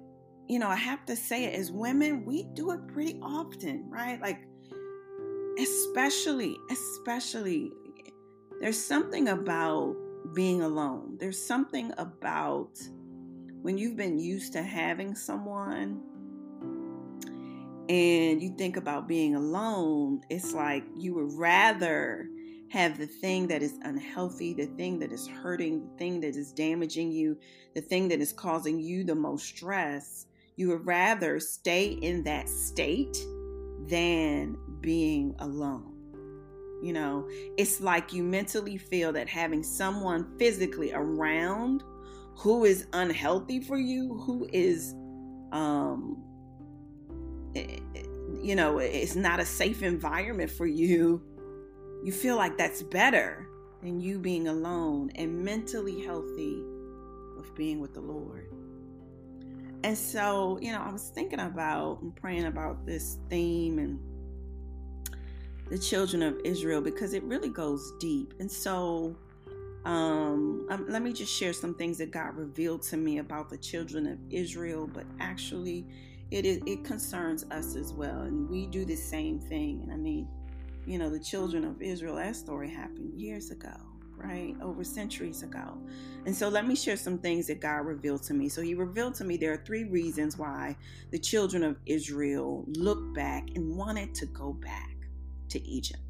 you 0.48 0.60
know, 0.60 0.68
I 0.68 0.76
have 0.76 1.06
to 1.06 1.16
say 1.16 1.46
it 1.46 1.54
as 1.54 1.72
women, 1.72 2.26
we 2.26 2.44
do 2.54 2.72
it 2.72 2.88
pretty 2.88 3.20
often, 3.22 3.90
right? 3.90 4.22
Like, 4.22 4.40
especially, 5.60 6.56
especially, 6.70 7.72
there's 8.60 8.84
something 8.84 9.30
about 9.30 9.96
being 10.34 10.62
alone. 10.62 11.18
There's 11.20 11.42
something 11.42 11.92
about 11.98 12.80
when 13.62 13.78
you've 13.78 13.96
been 13.96 14.20
used 14.20 14.54
to 14.54 14.64
having 14.64 15.16
someone 15.16 16.02
and 17.90 18.42
you 18.42 18.56
think 18.58 18.78
about 18.78 19.08
being 19.08 19.36
alone, 19.36 20.22
it's 20.30 20.54
like 20.54 20.84
you 20.96 21.14
would 21.16 21.34
rather 21.34 22.30
have 22.72 22.98
the 22.98 23.06
thing 23.06 23.48
that 23.48 23.62
is 23.62 23.78
unhealthy, 23.84 24.54
the 24.54 24.66
thing 24.66 24.98
that 24.98 25.12
is 25.12 25.28
hurting, 25.28 25.82
the 25.82 25.98
thing 25.98 26.22
that 26.22 26.38
is 26.38 26.54
damaging 26.54 27.12
you, 27.12 27.38
the 27.76 27.82
thing 27.82 28.08
that 28.08 28.22
is 28.22 28.32
causing 28.32 28.80
you 28.80 29.04
the 29.04 29.14
most 29.14 29.46
stress. 29.46 30.26
You 30.56 30.70
would 30.70 30.86
rather 30.86 31.40
stay 31.42 31.88
in 31.88 32.24
that 32.24 32.48
state 32.48 33.18
than 33.88 34.58
being 34.80 35.36
alone. 35.40 35.92
You 36.82 36.94
know, 36.94 37.28
it's 37.58 37.82
like 37.82 38.14
you 38.14 38.24
mentally 38.24 38.78
feel 38.78 39.12
that 39.14 39.28
having 39.28 39.64
someone 39.64 40.38
physically 40.40 40.94
around 40.94 41.84
who 42.38 42.64
is 42.64 42.88
unhealthy 42.94 43.60
for 43.60 43.78
you, 43.78 44.18
who 44.26 44.48
is, 44.54 44.94
um, 45.52 46.24
eh, 47.54 47.80
eh, 47.96 48.04
you 48.42 48.56
know, 48.56 48.80
it's 48.80 49.16
not 49.16 49.42
a 49.42 49.46
safe 49.46 49.84
environment 49.84 50.50
for 50.50 50.66
you, 50.66 51.22
you 52.04 52.12
feel 52.12 52.36
like 52.36 52.58
that's 52.58 52.82
better 52.82 53.48
than 53.82 54.00
you 54.00 54.20
being 54.20 54.48
alone 54.48 55.12
and 55.16 55.44
mentally 55.44 56.04
healthy 56.04 56.64
of 57.38 57.54
being 57.56 57.80
with 57.80 57.94
the 57.94 58.02
Lord. 58.02 58.48
And 59.84 59.98
so, 59.98 60.60
you 60.62 60.72
know, 60.72 60.80
I 60.80 60.92
was 60.92 61.10
thinking 61.10 61.40
about 61.40 62.02
and 62.02 62.16
praying 62.16 62.46
about 62.46 62.86
this 62.86 63.18
theme 63.30 63.80
and 63.80 64.00
the 65.70 65.78
children 65.78 66.22
of 66.22 66.40
Israel 66.44 66.82
because 66.82 67.14
it 67.14 67.24
really 67.24 67.50
goes 67.50 67.94
deep. 68.00 68.34
And 68.40 68.52
so, 68.52 69.16
um, 69.86 70.68
um, 70.70 70.86
let 70.88 71.02
me 71.02 71.12
just 71.12 71.34
share 71.34 71.54
some 71.54 71.74
things 71.74 71.98
that 71.98 72.12
God 72.12 72.36
revealed 72.36 72.84
to 72.84 72.98
me 72.98 73.18
about 73.18 73.50
the 73.50 73.58
children 73.58 74.06
of 74.06 74.20
Israel, 74.30 74.88
but 74.88 75.06
actually, 75.20 75.88
it 76.30 76.46
is 76.46 76.62
it 76.68 76.84
concerns 76.86 77.46
us 77.52 77.76
as 77.76 77.92
well, 77.92 78.22
and 78.22 78.48
we 78.48 78.68
do 78.68 78.86
the 78.86 78.96
same 78.96 79.40
thing. 79.40 79.82
And 79.82 79.92
I 79.92 79.98
mean, 79.98 80.28
you 80.86 80.98
know, 80.98 81.10
the 81.10 81.20
children 81.20 81.64
of 81.66 81.82
Israel. 81.82 82.16
That 82.16 82.36
story 82.36 82.70
happened 82.70 83.20
years 83.20 83.52
ago, 83.52 83.76
right? 84.16 84.56
Over 84.62 84.84
centuries 84.84 85.44
ago. 85.44 85.78
And 86.26 86.36
so, 86.36 86.50
let 86.50 86.68
me 86.68 86.76
share 86.76 86.98
some 86.98 87.18
things 87.18 87.48
that 87.48 87.60
God 87.60 87.86
revealed 87.86 88.24
to 88.24 88.34
me. 88.34 88.50
So, 88.50 88.62
He 88.62 88.76
revealed 88.76 89.16
to 89.16 89.24
me 89.24 89.38
there 89.38 89.54
are 89.54 89.64
three 89.66 89.86
reasons 89.86 90.38
why 90.38 90.76
the 91.12 91.20
children 91.20 91.64
of 91.64 91.78
Israel 91.86 92.66
looked 92.68 93.14
back 93.16 93.50
and 93.56 93.76
wanted 93.76 94.14
to 94.16 94.26
go 94.28 94.54
back 94.54 94.96
to 95.50 95.62
Egypt. 95.68 96.02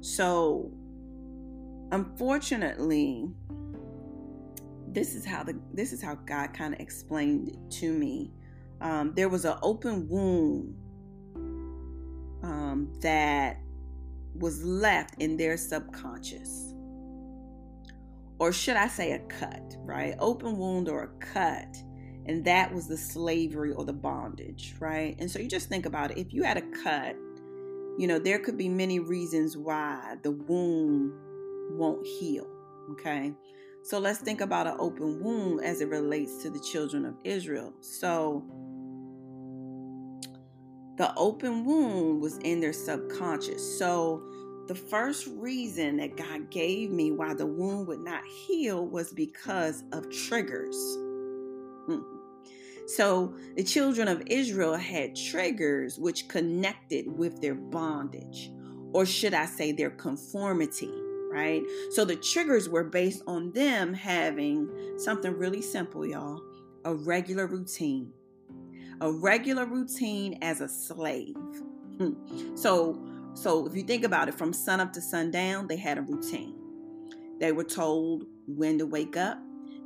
So, 0.00 0.70
unfortunately, 1.90 3.30
this 4.88 5.14
is 5.14 5.24
how 5.24 5.42
the 5.42 5.58
this 5.72 5.92
is 5.92 6.02
how 6.02 6.14
God 6.14 6.52
kind 6.52 6.74
of 6.74 6.80
explained 6.80 7.48
it 7.48 7.70
to 7.78 7.92
me. 7.92 8.30
Um, 8.80 9.12
there 9.14 9.28
was 9.28 9.44
an 9.44 9.56
open 9.62 10.08
wound 10.08 10.74
um, 12.42 12.92
that 13.00 13.58
was 14.34 14.62
left 14.64 15.14
in 15.20 15.36
their 15.36 15.56
subconscious, 15.56 16.74
or 18.38 18.52
should 18.52 18.76
I 18.76 18.88
say, 18.88 19.12
a 19.12 19.18
cut, 19.20 19.76
right? 19.80 20.14
Open 20.18 20.56
wound 20.56 20.88
or 20.88 21.02
a 21.04 21.24
cut, 21.24 21.76
and 22.26 22.44
that 22.44 22.72
was 22.72 22.88
the 22.88 22.96
slavery 22.96 23.72
or 23.72 23.84
the 23.84 23.92
bondage, 23.92 24.74
right? 24.80 25.16
And 25.18 25.30
so 25.30 25.38
you 25.38 25.48
just 25.48 25.68
think 25.68 25.86
about 25.86 26.10
it. 26.10 26.18
If 26.18 26.32
you 26.32 26.42
had 26.42 26.56
a 26.56 26.82
cut, 26.82 27.16
you 27.98 28.06
know 28.06 28.18
there 28.18 28.38
could 28.38 28.56
be 28.56 28.68
many 28.68 28.98
reasons 29.00 29.56
why 29.56 30.16
the 30.22 30.30
wound 30.30 31.12
won't 31.78 32.06
heal. 32.06 32.46
Okay. 32.92 33.32
So 33.84 33.98
let's 33.98 34.20
think 34.20 34.40
about 34.40 34.68
an 34.68 34.76
open 34.78 35.22
wound 35.22 35.64
as 35.64 35.80
it 35.80 35.88
relates 35.88 36.40
to 36.42 36.50
the 36.50 36.60
children 36.60 37.04
of 37.04 37.14
Israel. 37.24 37.72
So 37.80 38.44
the 41.02 41.12
open 41.16 41.64
wound 41.64 42.20
was 42.20 42.38
in 42.44 42.60
their 42.60 42.72
subconscious. 42.72 43.76
So 43.76 44.22
the 44.68 44.74
first 44.76 45.26
reason 45.32 45.96
that 45.96 46.16
God 46.16 46.48
gave 46.48 46.92
me 46.92 47.10
why 47.10 47.34
the 47.34 47.44
wound 47.44 47.88
would 47.88 47.98
not 47.98 48.22
heal 48.24 48.86
was 48.86 49.12
because 49.12 49.82
of 49.90 50.08
triggers. 50.12 50.76
Hmm. 51.86 52.02
So 52.86 53.34
the 53.56 53.64
children 53.64 54.06
of 54.06 54.22
Israel 54.28 54.76
had 54.76 55.16
triggers 55.16 55.98
which 55.98 56.28
connected 56.28 57.08
with 57.08 57.40
their 57.40 57.56
bondage, 57.56 58.52
or 58.92 59.04
should 59.04 59.34
I 59.34 59.46
say, 59.46 59.72
their 59.72 59.90
conformity 59.90 60.92
right? 61.32 61.62
So 61.92 62.04
the 62.04 62.16
triggers 62.16 62.68
were 62.68 62.84
based 62.84 63.22
on 63.26 63.52
them 63.52 63.94
having 63.94 64.68
something 64.98 65.32
really 65.32 65.62
simple, 65.62 66.06
y'all 66.06 66.42
a 66.84 66.94
regular 66.94 67.46
routine. 67.46 68.12
A 69.02 69.10
regular 69.10 69.66
routine 69.66 70.38
as 70.42 70.60
a 70.60 70.68
slave. 70.68 71.34
Hmm. 71.98 72.12
So, 72.54 73.04
so 73.34 73.66
if 73.66 73.74
you 73.74 73.82
think 73.82 74.04
about 74.04 74.28
it, 74.28 74.34
from 74.34 74.52
sun 74.52 74.78
up 74.78 74.92
to 74.92 75.00
sundown, 75.00 75.66
they 75.66 75.76
had 75.76 75.98
a 75.98 76.02
routine. 76.02 76.54
They 77.40 77.50
were 77.50 77.64
told 77.64 78.26
when 78.46 78.78
to 78.78 78.86
wake 78.86 79.16
up. 79.16 79.38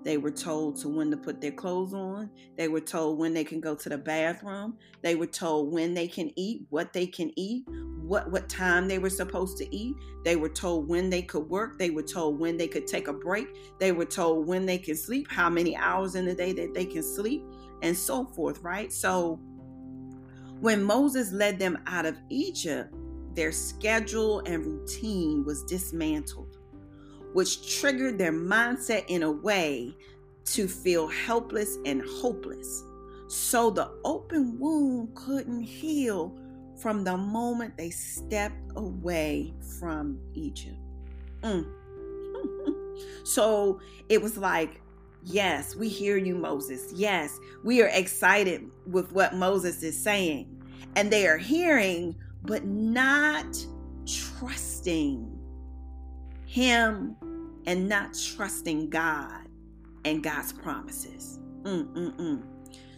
They 0.04 0.18
were 0.18 0.30
told 0.30 0.76
to 0.82 0.90
when 0.90 1.10
to 1.12 1.16
put 1.16 1.40
their 1.40 1.52
clothes 1.52 1.94
on. 1.94 2.28
They 2.58 2.68
were 2.68 2.82
told 2.82 3.18
when 3.18 3.32
they 3.32 3.42
can 3.42 3.58
go 3.58 3.74
to 3.74 3.88
the 3.88 3.96
bathroom. 3.96 4.76
They 5.02 5.14
were 5.14 5.26
told 5.26 5.72
when 5.72 5.94
they 5.94 6.08
can 6.08 6.30
eat, 6.36 6.66
what 6.68 6.92
they 6.92 7.06
can 7.06 7.32
eat, 7.36 7.64
what 8.06 8.30
what 8.30 8.50
time 8.50 8.86
they 8.86 8.98
were 8.98 9.10
supposed 9.10 9.56
to 9.58 9.74
eat. 9.74 9.96
They 10.24 10.36
were 10.36 10.50
told 10.50 10.88
when 10.88 11.08
they 11.08 11.22
could 11.22 11.48
work. 11.48 11.78
They 11.78 11.88
were 11.88 12.02
told 12.02 12.38
when 12.38 12.58
they 12.58 12.68
could 12.68 12.86
take 12.86 13.08
a 13.08 13.14
break. 13.14 13.48
They 13.80 13.92
were 13.92 14.04
told 14.04 14.46
when 14.46 14.66
they 14.66 14.78
could 14.78 14.98
sleep, 14.98 15.26
how 15.30 15.48
many 15.48 15.74
hours 15.74 16.16
in 16.16 16.26
the 16.26 16.34
day 16.34 16.52
that 16.52 16.74
they 16.74 16.84
can 16.84 17.02
sleep, 17.02 17.42
and 17.82 17.96
so 17.96 18.24
forth, 18.24 18.62
right? 18.62 18.92
So 18.92 19.40
when 20.60 20.82
Moses 20.82 21.32
led 21.32 21.58
them 21.58 21.78
out 21.86 22.06
of 22.06 22.16
Egypt, 22.30 22.94
their 23.34 23.52
schedule 23.52 24.40
and 24.40 24.64
routine 24.64 25.44
was 25.44 25.62
dismantled, 25.64 26.56
which 27.34 27.78
triggered 27.78 28.18
their 28.18 28.32
mindset 28.32 29.04
in 29.08 29.22
a 29.22 29.30
way 29.30 29.94
to 30.46 30.66
feel 30.66 31.06
helpless 31.08 31.76
and 31.84 32.02
hopeless. 32.20 32.82
So 33.28 33.70
the 33.70 33.90
open 34.04 34.58
wound 34.58 35.14
couldn't 35.14 35.62
heal 35.62 36.38
from 36.80 37.04
the 37.04 37.16
moment 37.16 37.76
they 37.76 37.90
stepped 37.90 38.72
away 38.76 39.54
from 39.78 40.18
Egypt. 40.34 40.78
Mm. 41.42 41.66
so 43.24 43.80
it 44.08 44.22
was 44.22 44.38
like, 44.38 44.80
yes, 45.26 45.74
we 45.74 45.88
hear 45.88 46.16
you, 46.16 46.34
Moses. 46.34 46.92
Yes, 46.94 47.38
we 47.64 47.82
are 47.82 47.88
excited 47.88 48.70
with 48.86 49.12
what 49.12 49.34
Moses 49.34 49.82
is 49.82 50.00
saying. 50.00 50.62
And 50.94 51.10
they 51.10 51.26
are 51.26 51.36
hearing, 51.36 52.16
but 52.42 52.64
not 52.64 53.56
trusting 54.06 55.30
him 56.46 57.16
and 57.66 57.88
not 57.88 58.16
trusting 58.16 58.88
God 58.88 59.48
and 60.04 60.22
God's 60.22 60.52
promises. 60.52 61.40
Mm-mm-mm. 61.62 62.42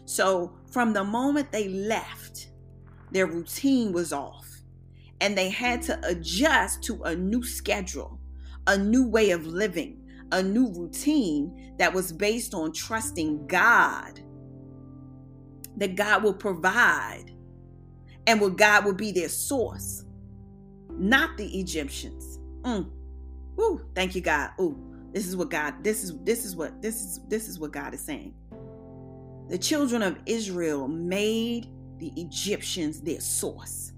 So 0.05 0.53
from 0.71 0.93
the 0.93 1.05
moment 1.05 1.51
they 1.51 1.69
left, 1.69 2.49
their 3.11 3.27
routine 3.27 3.93
was 3.93 4.13
off 4.13 4.47
and 5.21 5.37
they 5.37 5.49
had 5.49 5.83
to 5.83 5.99
adjust 6.07 6.83
to 6.85 7.03
a 7.05 7.17
new 7.17 7.43
schedule, 7.43 8.21
a 8.67 8.77
new 8.77 9.09
way 9.09 9.31
of 9.31 9.47
living, 9.47 10.08
a 10.33 10.43
new 10.43 10.69
routine 10.73 11.75
that 11.79 11.95
was 11.95 12.13
based 12.13 12.55
on 12.55 12.73
trusting 12.73 13.47
God, 13.49 14.21
that 15.79 15.97
God 15.97 16.23
will 16.25 16.35
provide 16.35 17.27
and 18.27 18.41
what 18.41 18.57
God 18.57 18.85
will 18.85 18.95
be 18.95 19.13
their 19.13 19.29
source, 19.31 20.05
not 20.91 21.37
the 21.39 21.61
Egyptians. 21.61 22.41
Mm. 22.63 22.91
Ooh, 23.61 23.81
thank 23.95 24.15
you, 24.15 24.23
God. 24.23 24.51
Ooh, 24.61 24.79
this 25.13 25.27
is 25.27 25.37
what 25.37 25.51
God, 25.51 25.85
this 25.85 26.05
is 26.05 26.15
this 26.25 26.45
is 26.45 26.57
what 26.57 26.83
this 26.83 26.97
is 26.97 27.21
this 27.29 27.49
is 27.49 27.59
what 27.61 27.73
God 27.73 27.95
is 27.95 28.03
saying. 28.03 28.35
the 29.49 29.59
children 29.59 30.03
of 30.03 30.19
Israel 30.27 30.89
made 30.89 31.69
the 31.99 32.13
Egyptians 32.17 33.01
their 33.03 33.21
source. 33.21 33.93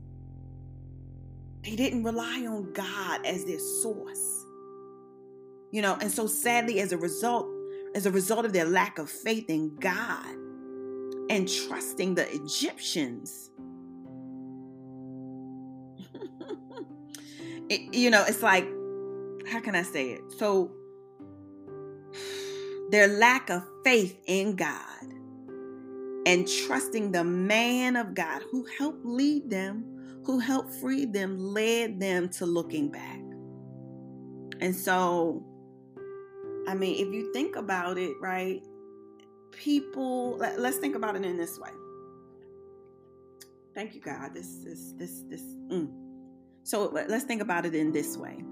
They 1.64 1.76
didn't 1.76 2.04
rely 2.04 2.46
on 2.48 2.72
God 2.72 3.26
as 3.26 3.44
their 3.44 3.58
source. 3.58 4.39
You 5.70 5.82
know, 5.82 5.96
and 6.00 6.10
so 6.10 6.26
sadly, 6.26 6.80
as 6.80 6.92
a 6.92 6.98
result, 6.98 7.46
as 7.94 8.06
a 8.06 8.10
result 8.10 8.44
of 8.44 8.52
their 8.52 8.64
lack 8.64 8.98
of 8.98 9.08
faith 9.08 9.48
in 9.48 9.76
God 9.76 10.26
and 11.28 11.48
trusting 11.48 12.16
the 12.16 12.28
Egyptians, 12.34 13.50
it, 17.68 17.94
you 17.94 18.10
know, 18.10 18.24
it's 18.26 18.42
like, 18.42 18.68
how 19.48 19.60
can 19.60 19.76
I 19.76 19.82
say 19.82 20.10
it? 20.10 20.20
So, 20.38 20.72
their 22.90 23.06
lack 23.06 23.50
of 23.50 23.62
faith 23.84 24.18
in 24.26 24.56
God 24.56 24.90
and 26.26 26.48
trusting 26.66 27.12
the 27.12 27.24
man 27.24 27.96
of 27.96 28.14
God 28.14 28.42
who 28.50 28.66
helped 28.78 29.04
lead 29.04 29.50
them, 29.50 29.84
who 30.24 30.38
helped 30.38 30.74
free 30.74 31.04
them, 31.04 31.38
led 31.38 32.00
them 32.00 32.28
to 32.30 32.46
looking 32.46 32.90
back. 32.90 33.20
And 34.60 34.76
so, 34.76 35.46
I 36.70 36.74
mean, 36.74 37.04
if 37.04 37.12
you 37.12 37.32
think 37.32 37.56
about 37.56 37.98
it, 37.98 38.14
right, 38.20 38.62
people, 39.50 40.36
let, 40.36 40.56
us 40.56 40.76
think 40.76 40.94
about 40.94 41.16
it 41.16 41.24
in 41.24 41.36
this 41.36 41.58
way. 41.58 41.70
Thank 43.74 43.96
you, 43.96 44.00
God. 44.00 44.32
This, 44.34 44.58
this, 44.64 44.92
this, 44.96 45.24
this. 45.28 45.42
Mm. 45.68 45.90
So 46.62 46.92
let's 46.92 47.24
think 47.24 47.42
about 47.42 47.66
it 47.66 47.74
in 47.74 47.90
this 47.90 48.16
way. 48.16 48.44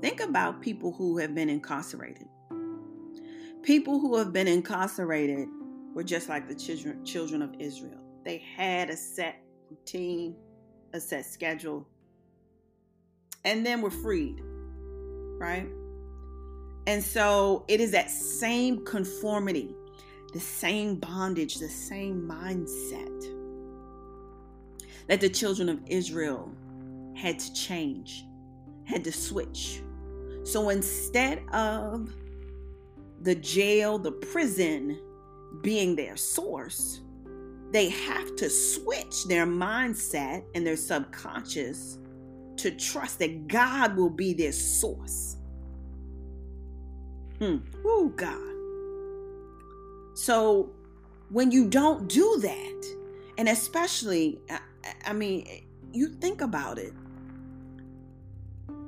Think 0.00 0.20
about 0.20 0.62
people 0.62 0.92
who 0.92 1.18
have 1.18 1.34
been 1.34 1.50
incarcerated. 1.50 2.26
People 3.62 4.00
who 4.00 4.16
have 4.16 4.32
been 4.32 4.48
incarcerated 4.48 5.46
were 5.94 6.04
just 6.04 6.30
like 6.30 6.48
the 6.48 6.54
children, 6.54 7.04
children 7.04 7.42
of 7.42 7.54
Israel. 7.58 8.00
They 8.24 8.38
had 8.56 8.88
a 8.88 8.96
set 8.96 9.36
routine, 9.68 10.36
a 10.94 11.00
set 11.00 11.26
schedule, 11.26 11.86
and 13.44 13.66
then 13.66 13.82
were 13.82 13.90
freed, 13.90 14.40
right? 14.42 15.68
And 16.86 17.02
so 17.02 17.64
it 17.68 17.80
is 17.80 17.92
that 17.92 18.10
same 18.10 18.84
conformity, 18.84 19.74
the 20.32 20.40
same 20.40 20.96
bondage, 20.96 21.56
the 21.56 21.68
same 21.68 22.22
mindset 22.22 23.08
that 25.08 25.20
the 25.20 25.28
children 25.28 25.68
of 25.68 25.80
Israel 25.86 26.50
had 27.14 27.38
to 27.38 27.52
change, 27.54 28.24
had 28.84 29.04
to 29.04 29.12
switch. 29.12 29.82
So 30.44 30.70
instead 30.70 31.42
of 31.52 32.12
the 33.20 33.34
jail, 33.36 33.98
the 33.98 34.12
prison, 34.12 34.98
being 35.62 35.94
their 35.94 36.16
source, 36.16 37.00
they 37.70 37.88
have 37.88 38.36
to 38.36 38.50
switch 38.50 39.24
their 39.28 39.46
mindset 39.46 40.44
and 40.54 40.66
their 40.66 40.76
subconscious 40.76 41.98
to 42.56 42.70
trust 42.72 43.18
that 43.20 43.48
God 43.48 43.96
will 43.96 44.10
be 44.10 44.34
their 44.34 44.52
source. 44.52 45.36
Hmm. 47.42 47.56
Oh, 47.84 48.12
God. 48.14 48.38
So 50.16 50.70
when 51.30 51.50
you 51.50 51.68
don't 51.68 52.08
do 52.08 52.38
that, 52.40 52.96
and 53.38 53.48
especially, 53.48 54.40
I, 54.48 54.60
I 55.06 55.12
mean, 55.12 55.64
you 55.92 56.08
think 56.08 56.40
about 56.40 56.78
it. 56.78 56.92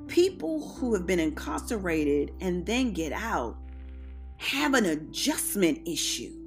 People 0.07 0.69
who 0.69 0.93
have 0.93 1.05
been 1.05 1.19
incarcerated 1.19 2.31
and 2.39 2.65
then 2.65 2.93
get 2.93 3.11
out 3.11 3.57
have 4.37 4.73
an 4.73 4.85
adjustment 4.85 5.87
issue 5.87 6.45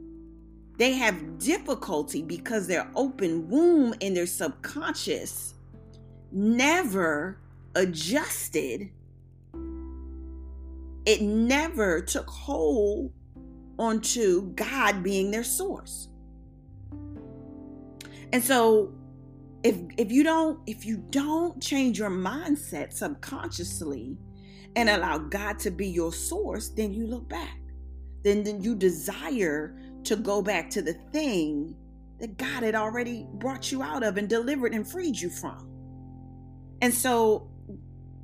they 0.79 0.93
have 0.93 1.39
difficulty 1.39 2.23
because 2.23 2.69
their 2.69 2.89
open 2.95 3.49
womb 3.49 3.95
in 3.99 4.15
their 4.15 4.27
subconscious 4.27 5.55
never 6.31 7.41
adjusted. 7.75 8.89
It 11.09 11.23
never 11.23 12.03
took 12.03 12.29
hold 12.29 13.15
onto 13.79 14.53
God 14.53 15.03
being 15.03 15.31
their 15.31 15.43
source. 15.43 16.11
And 18.31 18.45
so 18.45 18.93
if 19.65 19.77
if 19.97 20.13
you 20.13 20.23
don't 20.23 20.61
if 20.67 20.85
you 20.85 20.99
don't 21.09 21.63
change 21.63 21.99
your 21.99 22.11
mindset 22.11 22.93
subconsciously 22.93 24.19
and 24.77 24.91
allow 24.91 25.17
God 25.17 25.59
to 25.61 25.71
be 25.71 25.89
your 25.89 26.13
source, 26.13 26.69
then 26.69 26.93
you 26.93 27.07
look 27.07 27.27
back. 27.27 27.59
Then, 28.23 28.43
then 28.43 28.61
you 28.63 28.75
desire 28.75 29.81
to 30.05 30.15
go 30.15 30.43
back 30.43 30.69
to 30.71 30.83
the 30.83 30.93
thing 31.11 31.75
that 32.21 32.37
God 32.37 32.63
had 32.63 32.75
already 32.75 33.27
brought 33.33 33.73
you 33.73 33.83
out 33.83 34.03
of 34.03 34.19
and 34.19 34.29
delivered 34.29 34.75
and 34.75 34.87
freed 34.87 35.17
you 35.17 35.31
from. 35.31 35.71
And 36.83 36.93
so, 36.93 37.49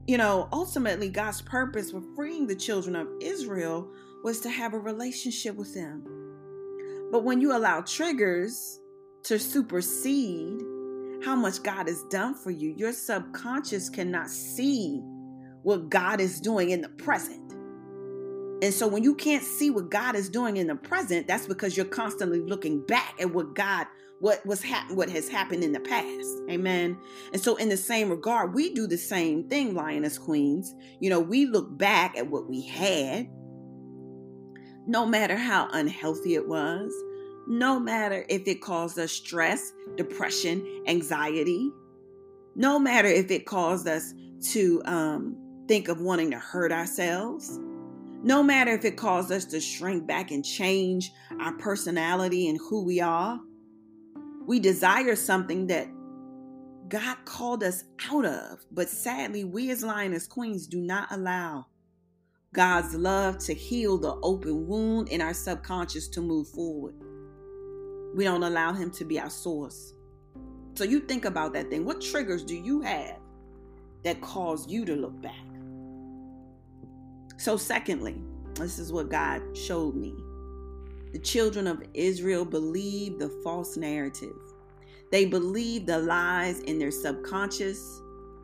you 0.06 0.18
know, 0.18 0.48
ultimately, 0.52 1.08
God's 1.08 1.40
purpose 1.40 1.90
for 1.90 2.02
freeing 2.14 2.46
the 2.46 2.54
children 2.54 2.94
of 2.94 3.08
Israel 3.20 3.90
was 4.22 4.40
to 4.40 4.50
have 4.50 4.74
a 4.74 4.78
relationship 4.78 5.56
with 5.56 5.74
Him. 5.74 6.04
But 7.10 7.24
when 7.24 7.40
you 7.40 7.56
allow 7.56 7.80
triggers 7.80 8.80
to 9.24 9.38
supersede 9.38 10.60
how 11.24 11.34
much 11.34 11.62
God 11.62 11.88
has 11.88 12.02
done 12.10 12.34
for 12.34 12.50
you, 12.50 12.74
your 12.76 12.92
subconscious 12.92 13.88
cannot 13.88 14.28
see 14.28 15.00
what 15.62 15.88
God 15.88 16.20
is 16.20 16.40
doing 16.40 16.70
in 16.70 16.82
the 16.82 16.90
present. 16.90 17.40
And 18.62 18.72
so 18.72 18.86
when 18.86 19.02
you 19.02 19.14
can't 19.14 19.42
see 19.42 19.70
what 19.70 19.90
God 19.90 20.16
is 20.16 20.28
doing 20.28 20.58
in 20.58 20.66
the 20.66 20.76
present, 20.76 21.26
that's 21.26 21.46
because 21.46 21.76
you're 21.76 21.86
constantly 21.86 22.40
looking 22.40 22.84
back 22.86 23.14
at 23.20 23.32
what 23.32 23.54
God 23.54 23.86
what 24.24 24.44
was 24.46 24.62
happened 24.62 24.96
what 24.96 25.10
has 25.10 25.28
happened 25.28 25.62
in 25.62 25.72
the 25.72 25.80
past. 25.80 26.40
Amen. 26.50 26.96
And 27.34 27.42
so 27.42 27.56
in 27.56 27.68
the 27.68 27.76
same 27.76 28.08
regard, 28.08 28.54
we 28.54 28.72
do 28.72 28.86
the 28.86 28.96
same 28.96 29.50
thing 29.50 29.74
lioness 29.74 30.16
queens. 30.16 30.74
You 30.98 31.10
know, 31.10 31.20
we 31.20 31.44
look 31.44 31.76
back 31.76 32.16
at 32.16 32.30
what 32.30 32.48
we 32.48 32.66
had 32.66 33.28
no 34.86 35.04
matter 35.04 35.36
how 35.36 35.68
unhealthy 35.72 36.34
it 36.34 36.48
was, 36.48 36.90
no 37.46 37.78
matter 37.78 38.24
if 38.30 38.46
it 38.46 38.62
caused 38.62 38.98
us 38.98 39.12
stress, 39.12 39.72
depression, 39.96 40.82
anxiety, 40.86 41.70
no 42.54 42.78
matter 42.78 43.08
if 43.08 43.30
it 43.30 43.44
caused 43.44 43.86
us 43.86 44.14
to 44.52 44.82
um, 44.86 45.36
think 45.68 45.88
of 45.88 46.00
wanting 46.00 46.30
to 46.30 46.38
hurt 46.38 46.72
ourselves 46.72 47.58
no 48.22 48.42
matter 48.42 48.72
if 48.72 48.86
it 48.86 48.96
caused 48.96 49.30
us 49.30 49.44
to 49.44 49.60
shrink 49.60 50.06
back 50.06 50.30
and 50.30 50.46
change 50.46 51.12
our 51.40 51.52
personality 51.58 52.48
and 52.48 52.58
who 52.58 52.82
we 52.82 52.98
are, 52.98 53.38
we 54.46 54.60
desire 54.60 55.16
something 55.16 55.66
that 55.68 55.88
God 56.88 57.16
called 57.24 57.62
us 57.62 57.84
out 58.10 58.24
of. 58.24 58.64
But 58.70 58.88
sadly, 58.88 59.44
we 59.44 59.70
as 59.70 59.82
lioness 59.82 60.26
queens 60.26 60.66
do 60.66 60.80
not 60.80 61.08
allow 61.10 61.66
God's 62.52 62.94
love 62.94 63.38
to 63.38 63.54
heal 63.54 63.98
the 63.98 64.14
open 64.22 64.66
wound 64.68 65.08
in 65.08 65.20
our 65.20 65.34
subconscious 65.34 66.08
to 66.08 66.20
move 66.20 66.48
forward. 66.48 66.94
We 68.14 68.24
don't 68.24 68.44
allow 68.44 68.72
Him 68.72 68.90
to 68.92 69.04
be 69.04 69.18
our 69.18 69.30
source. 69.30 69.94
So 70.74 70.84
you 70.84 71.00
think 71.00 71.24
about 71.24 71.52
that 71.54 71.70
thing. 71.70 71.84
What 71.84 72.00
triggers 72.00 72.44
do 72.44 72.54
you 72.54 72.80
have 72.82 73.18
that 74.04 74.20
cause 74.20 74.68
you 74.68 74.84
to 74.84 74.94
look 74.94 75.20
back? 75.20 75.34
So, 77.38 77.56
secondly, 77.56 78.16
this 78.54 78.78
is 78.78 78.92
what 78.92 79.08
God 79.08 79.42
showed 79.56 79.96
me. 79.96 80.14
The 81.14 81.20
children 81.20 81.68
of 81.68 81.80
Israel 81.94 82.44
believed 82.44 83.20
the 83.20 83.28
false 83.44 83.76
narrative. 83.76 84.34
They 85.12 85.24
believed 85.26 85.86
the 85.86 86.00
lies 86.00 86.58
in 86.58 86.76
their 86.80 86.90
subconscious 86.90 88.02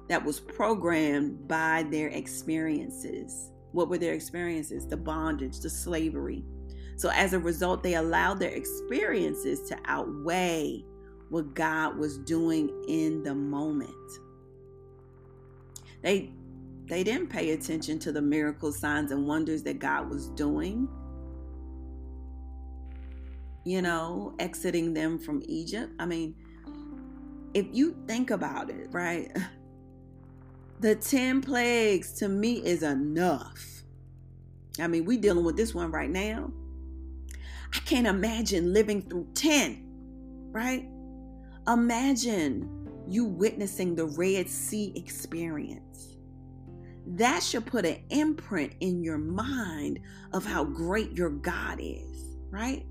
that 0.08 0.24
was 0.24 0.38
programmed 0.38 1.48
by 1.48 1.84
their 1.90 2.10
experiences. 2.10 3.50
What 3.72 3.88
were 3.88 3.98
their 3.98 4.14
experiences? 4.14 4.86
The 4.86 4.96
bondage, 4.96 5.58
the 5.58 5.68
slavery. 5.68 6.44
So, 6.94 7.10
as 7.10 7.32
a 7.32 7.40
result, 7.40 7.82
they 7.82 7.94
allowed 7.94 8.38
their 8.38 8.52
experiences 8.52 9.68
to 9.68 9.76
outweigh 9.86 10.84
what 11.28 11.54
God 11.54 11.98
was 11.98 12.18
doing 12.18 12.70
in 12.86 13.24
the 13.24 13.34
moment. 13.34 13.90
They 16.02 16.30
they 16.84 17.02
didn't 17.02 17.30
pay 17.30 17.50
attention 17.50 17.98
to 18.00 18.12
the 18.12 18.22
miracles, 18.22 18.78
signs, 18.78 19.10
and 19.10 19.26
wonders 19.26 19.64
that 19.64 19.80
God 19.80 20.08
was 20.08 20.28
doing. 20.28 20.88
You 23.64 23.82
know, 23.82 24.34
exiting 24.38 24.94
them 24.94 25.18
from 25.18 25.42
Egypt. 25.46 25.92
I 25.98 26.06
mean, 26.06 26.34
if 27.54 27.66
you 27.72 27.96
think 28.06 28.30
about 28.30 28.70
it, 28.70 28.88
right? 28.90 29.30
The 30.80 30.94
10 30.94 31.42
plagues 31.42 32.12
to 32.20 32.28
me 32.30 32.64
is 32.64 32.82
enough. 32.82 33.82
I 34.80 34.86
mean, 34.86 35.04
we 35.04 35.18
dealing 35.18 35.44
with 35.44 35.54
this 35.54 35.74
one 35.74 35.90
right 35.90 36.08
now. 36.08 36.50
I 37.74 37.78
can't 37.80 38.06
imagine 38.06 38.72
living 38.72 39.02
through 39.02 39.28
10, 39.34 40.48
right? 40.52 40.88
Imagine 41.68 42.88
you 43.06 43.26
witnessing 43.26 43.94
the 43.94 44.06
Red 44.06 44.48
Sea 44.48 44.94
experience 44.96 46.16
that 47.16 47.42
should 47.42 47.66
put 47.66 47.84
an 47.84 47.98
imprint 48.10 48.72
in 48.80 49.02
your 49.02 49.18
mind 49.18 50.00
of 50.32 50.44
how 50.44 50.64
great 50.64 51.12
your 51.12 51.30
God 51.30 51.78
is, 51.80 52.36
right? 52.50 52.86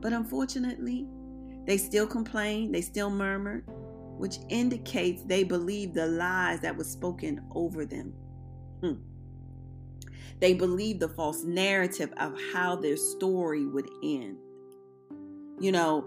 But 0.00 0.12
unfortunately, 0.12 1.06
they 1.66 1.76
still 1.76 2.06
complained, 2.06 2.74
they 2.74 2.80
still 2.80 3.10
murmured, 3.10 3.64
which 4.16 4.38
indicates 4.48 5.22
they 5.22 5.44
believed 5.44 5.94
the 5.94 6.06
lies 6.06 6.60
that 6.60 6.76
was 6.76 6.90
spoken 6.90 7.42
over 7.54 7.84
them. 7.84 8.14
Hmm. 8.80 8.94
They 10.40 10.54
believed 10.54 11.00
the 11.00 11.08
false 11.08 11.42
narrative 11.42 12.12
of 12.16 12.34
how 12.52 12.76
their 12.76 12.96
story 12.96 13.66
would 13.66 13.88
end. 14.02 14.38
You 15.60 15.72
know, 15.72 16.04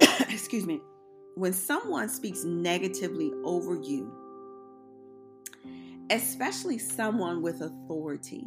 excuse 0.28 0.66
me, 0.66 0.80
when 1.36 1.52
someone 1.52 2.08
speaks 2.08 2.44
negatively 2.44 3.32
over 3.44 3.76
you, 3.76 4.12
especially 6.10 6.78
someone 6.78 7.40
with 7.40 7.60
authority, 7.60 8.44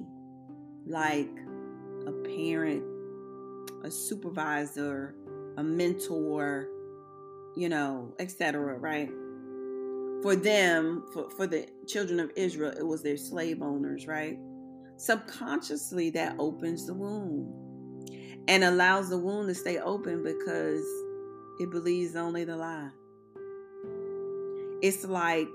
like 0.86 1.32
a 2.06 2.12
parent, 2.12 2.84
a 3.84 3.91
supervisor, 3.91 5.15
a 5.58 5.63
mentor, 5.63 6.67
you 7.56 7.69
know, 7.69 8.13
etc., 8.19 8.78
right? 8.78 9.10
For 10.22 10.36
them, 10.36 11.04
for, 11.13 11.30
for 11.32 11.48
the 11.48 11.67
children 11.88 12.19
of 12.19 12.32
Israel, 12.36 12.74
it 12.78 12.86
was 12.86 13.04
their 13.04 13.17
slave 13.17 13.62
owners, 13.62 14.08
right? 14.08 14.38
Subconsciously, 14.98 16.12
that 16.12 16.36
opens 16.39 16.86
the 16.86 16.93
wound 16.93 17.63
and 18.48 18.63
allows 18.63 19.10
the 19.10 19.17
wound 19.17 19.48
to 19.48 19.56
stay 19.56 19.80
open 19.80 20.24
because 20.24 20.86
it 21.60 21.69
believes 21.72 22.15
only 22.15 22.43
the 22.43 22.56
lie. 22.56 22.89
It's 24.82 25.06
like 25.06 25.50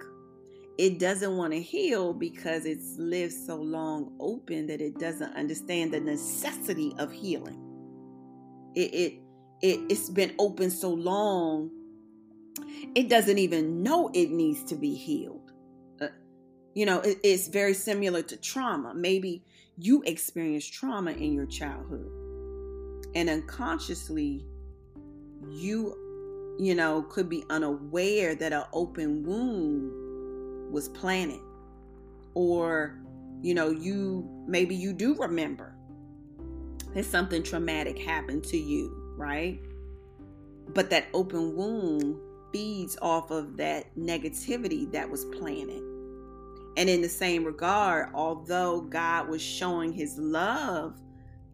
it 0.78 0.98
doesn't 0.98 1.36
want 1.36 1.52
to 1.52 1.60
heal 1.60 2.14
because 2.14 2.64
it's 2.64 2.96
lived 2.98 3.32
so 3.32 3.56
long 3.56 4.14
open 4.20 4.66
that 4.68 4.80
it 4.80 4.98
doesn't 4.98 5.34
understand 5.34 5.92
the 5.92 6.00
necessity 6.00 6.94
of 6.98 7.12
healing. 7.12 7.67
It, 8.78 8.94
it, 8.94 9.12
it 9.60 9.80
it's 9.88 10.08
been 10.08 10.34
open 10.38 10.70
so 10.70 10.90
long, 10.90 11.68
it 12.94 13.08
doesn't 13.08 13.38
even 13.38 13.82
know 13.82 14.08
it 14.14 14.30
needs 14.30 14.62
to 14.66 14.76
be 14.76 14.94
healed. 14.94 15.50
Uh, 16.00 16.06
you 16.74 16.86
know, 16.86 17.00
it, 17.00 17.18
it's 17.24 17.48
very 17.48 17.74
similar 17.74 18.22
to 18.22 18.36
trauma. 18.36 18.94
Maybe 18.94 19.42
you 19.76 20.04
experienced 20.06 20.72
trauma 20.72 21.10
in 21.10 21.32
your 21.32 21.46
childhood, 21.46 22.08
and 23.16 23.28
unconsciously, 23.28 24.46
you 25.50 26.56
you 26.60 26.76
know 26.76 27.02
could 27.10 27.28
be 27.28 27.42
unaware 27.50 28.36
that 28.36 28.52
an 28.52 28.62
open 28.72 29.24
wound 29.24 30.72
was 30.72 30.88
planted 30.90 31.40
or 32.34 33.00
you 33.42 33.54
know 33.54 33.70
you 33.70 34.28
maybe 34.46 34.76
you 34.76 34.92
do 34.92 35.16
remember 35.16 35.77
that 36.94 37.04
something 37.04 37.42
traumatic 37.42 37.98
happened 37.98 38.44
to 38.44 38.56
you 38.56 39.14
right 39.16 39.60
but 40.74 40.90
that 40.90 41.06
open 41.14 41.56
wound 41.56 42.16
feeds 42.52 42.96
off 43.02 43.30
of 43.30 43.56
that 43.56 43.94
negativity 43.96 44.90
that 44.92 45.08
was 45.08 45.24
planted 45.26 45.82
and 46.76 46.88
in 46.88 47.02
the 47.02 47.08
same 47.08 47.44
regard 47.44 48.08
although 48.14 48.80
god 48.82 49.28
was 49.28 49.42
showing 49.42 49.92
his 49.92 50.16
love 50.18 50.98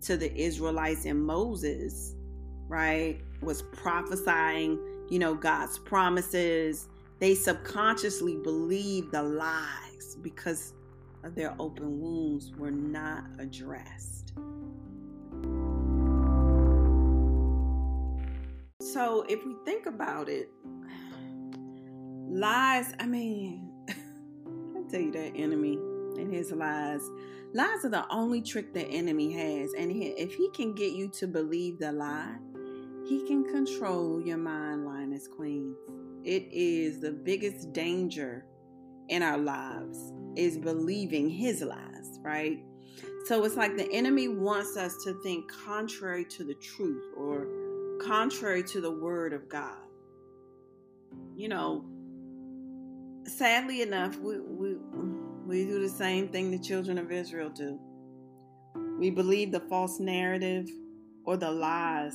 to 0.01 0.16
the 0.16 0.33
israelites 0.37 1.05
and 1.05 1.25
moses 1.25 2.14
right 2.68 3.20
was 3.40 3.62
prophesying 3.62 4.79
you 5.09 5.18
know 5.18 5.35
god's 5.35 5.79
promises 5.79 6.88
they 7.20 7.35
subconsciously 7.35 8.37
believed 8.37 9.12
the 9.12 9.23
lies 9.23 10.16
because 10.23 10.75
of 11.23 11.35
their 11.35 11.55
open 11.59 12.01
wounds 12.01 12.53
were 12.57 12.70
not 12.70 13.25
addressed. 13.38 14.24
So, 18.95 19.25
if 19.29 19.45
we 19.45 19.57
think 19.65 19.87
about 19.87 20.29
it, 20.29 20.53
lies, 22.29 22.95
I 23.01 23.07
mean, 23.07 23.73
I 23.89 24.89
tell 24.89 25.01
you 25.01 25.11
that 25.11 25.33
enemy 25.35 25.73
and 26.17 26.33
his 26.33 26.53
lies. 26.53 27.03
Lies 27.55 27.85
are 27.85 27.89
the 27.89 28.07
only 28.09 28.41
trick 28.41 28.73
the 28.73 28.87
enemy 28.87 29.33
has. 29.33 29.73
And 29.77 29.91
if 29.91 30.35
he 30.35 30.49
can 30.55 30.77
get 30.77 30.93
you 30.93 31.09
to 31.09 31.27
believe 31.27 31.81
the 31.81 31.91
lie, 31.91 32.37
he 33.09 33.27
can 33.27 33.43
control 33.43 34.21
your 34.21 34.39
mind, 34.39 34.87
lioness 34.87 35.27
queens. 35.27 35.77
It 36.23 36.47
is 36.53 37.01
the 37.01 37.11
biggest 37.11 37.73
danger 37.73 38.47
in 39.09 39.25
our 39.25 39.39
lives 39.39 40.13
is 40.37 40.57
believing 40.57 41.29
his 41.29 41.63
lies, 41.63 42.21
right? 42.23 42.61
So 43.25 43.45
it's 43.45 43.57
like 43.57 43.77
the 43.77 43.91
enemy 43.91 44.29
wants 44.29 44.77
us 44.77 44.97
to 45.03 45.21
think 45.25 45.51
contrary 45.51 46.25
to 46.27 46.45
the 46.45 46.55
truth 46.55 47.13
or 47.17 47.63
contrary 48.01 48.63
to 48.65 48.81
the 48.81 48.91
word 48.91 49.33
of 49.33 49.49
God. 49.49 49.79
You 51.37 51.49
know, 51.49 51.85
sadly 53.27 53.83
enough, 53.83 54.19
we 54.19 54.39
we 54.41 54.77
we 55.47 55.65
do 55.67 55.81
the 55.81 55.89
same 55.89 56.29
thing 56.29 56.51
the 56.51 56.59
children 56.59 56.99
of 56.99 57.11
Israel 57.11 57.51
do. 57.51 57.79
We 58.99 59.11
believe 59.11 59.53
the 59.53 59.61
false 59.61 59.99
narrative 60.01 60.69
or 61.25 61.37
the 61.37 61.51
lies. 61.51 62.15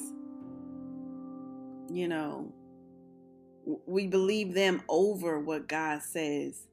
You 1.92 2.08
know, 2.08 2.54
we 3.86 4.08
believe 4.08 4.54
them 4.54 4.82
over 4.90 5.40
what 5.40 5.68
God 5.68 6.02
says 6.02 6.68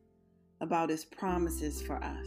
about 0.60 0.90
his 0.90 1.04
promises 1.04 1.82
for 1.82 1.96
us. 2.02 2.26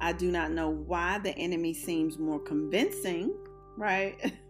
I 0.00 0.12
do 0.12 0.32
not 0.32 0.50
know 0.50 0.68
why 0.68 1.18
the 1.18 1.36
enemy 1.38 1.74
seems 1.74 2.18
more 2.18 2.40
convincing, 2.40 3.32
right? 3.76 4.32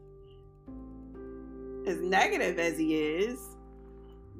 as 1.86 2.00
negative 2.00 2.58
as 2.58 2.78
he 2.78 2.96
is, 2.96 3.38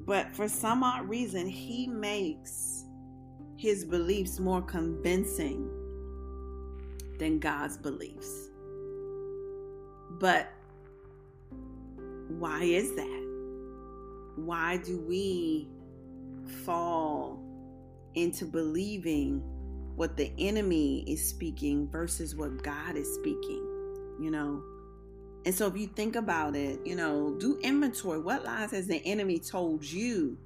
but 0.07 0.35
for 0.35 0.49
some 0.49 0.83
odd 0.83 1.09
reason, 1.09 1.47
he 1.47 1.87
makes 1.87 2.85
his 3.57 3.85
beliefs 3.85 4.41
more 4.41 4.63
convincing 4.63 5.69
than 7.19 7.39
God's 7.39 7.77
beliefs. 7.77 8.51
But 10.19 10.51
why 12.29 12.63
is 12.65 12.95
that? 12.97 13.23
why 14.37 14.79
do 14.79 14.99
we 14.99 15.69
fall 16.65 17.43
into 18.15 18.45
believing 18.45 19.41
what 19.95 20.17
the 20.17 20.33
enemy 20.39 21.05
is 21.07 21.27
speaking 21.27 21.89
versus 21.89 22.35
what 22.35 22.63
God 22.63 22.97
is 22.97 23.13
speaking? 23.15 23.67
You 24.21 24.31
know? 24.31 24.63
And 25.45 25.55
so 25.55 25.67
if 25.67 25.77
you 25.77 25.89
think 25.89 26.17
about 26.17 26.55
it, 26.55 26.81
you 26.85 26.95
know, 26.95 27.35
do 27.39 27.59
inventory. 27.63 28.21
What 28.21 28.45
lies 28.45 28.71
has 28.71 28.87
the 28.87 29.05
enemy 29.05 29.39
told 29.39 29.85
you 29.85 30.39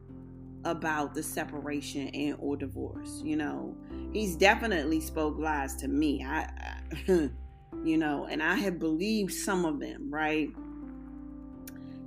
about 0.65 1.15
the 1.15 1.23
separation 1.23 2.09
and 2.09 2.37
or 2.39 2.57
divorce? 2.57 3.21
You 3.23 3.37
know, 3.37 3.77
he's 4.13 4.37
definitely 4.37 5.01
spoke 5.01 5.39
lies 5.39 5.77
to 5.77 5.89
me. 5.89 6.25
I, 6.25 6.49
I 7.09 7.31
you 7.85 7.99
know, 7.99 8.27
and 8.27 8.43
I 8.43 8.57
have 8.57 8.79
believed 8.79 9.33
some 9.33 9.65
of 9.65 9.81
them, 9.81 10.11
right? 10.11 10.49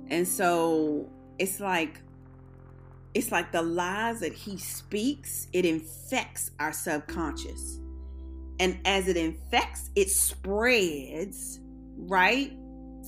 And 0.08 0.26
so 0.26 1.08
it's 1.38 1.60
like 1.60 2.00
it's 3.14 3.32
like 3.32 3.50
the 3.50 3.62
lies 3.62 4.20
that 4.20 4.32
he 4.32 4.56
speaks 4.56 5.48
it 5.52 5.64
infects 5.64 6.52
our 6.60 6.72
subconscious 6.72 7.80
and 8.60 8.78
as 8.84 9.08
it 9.08 9.16
infects 9.16 9.90
it 9.96 10.08
spreads 10.08 11.58
right 11.96 12.52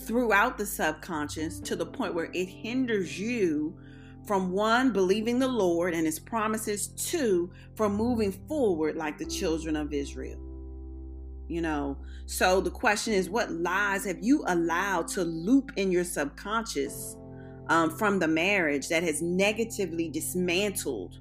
throughout 0.02 0.58
the 0.58 0.66
subconscious 0.66 1.60
to 1.60 1.76
the 1.76 1.86
point 1.86 2.14
where 2.14 2.30
it 2.32 2.46
hinders 2.46 3.18
you 3.18 3.76
from 4.26 4.52
one 4.52 4.92
believing 4.92 5.38
the 5.38 5.48
lord 5.48 5.94
and 5.94 6.06
his 6.06 6.18
promises 6.18 6.88
two 6.88 7.50
from 7.74 7.94
moving 7.94 8.32
forward 8.32 8.96
like 8.96 9.18
the 9.18 9.26
children 9.26 9.76
of 9.76 9.92
israel. 9.92 10.40
You 11.48 11.60
know 11.60 11.98
so 12.26 12.60
the 12.60 12.70
question 12.70 13.12
is 13.12 13.28
what 13.28 13.50
lies 13.50 14.04
have 14.04 14.22
you 14.22 14.44
allowed 14.46 15.08
to 15.08 15.24
loop 15.24 15.72
in 15.76 15.90
your 15.90 16.04
subconscious 16.04 17.16
um, 17.68 17.90
from 17.96 18.18
the 18.18 18.28
marriage 18.28 18.88
that 18.88 19.02
has 19.02 19.22
negatively 19.22 20.08
dismantled 20.08 21.18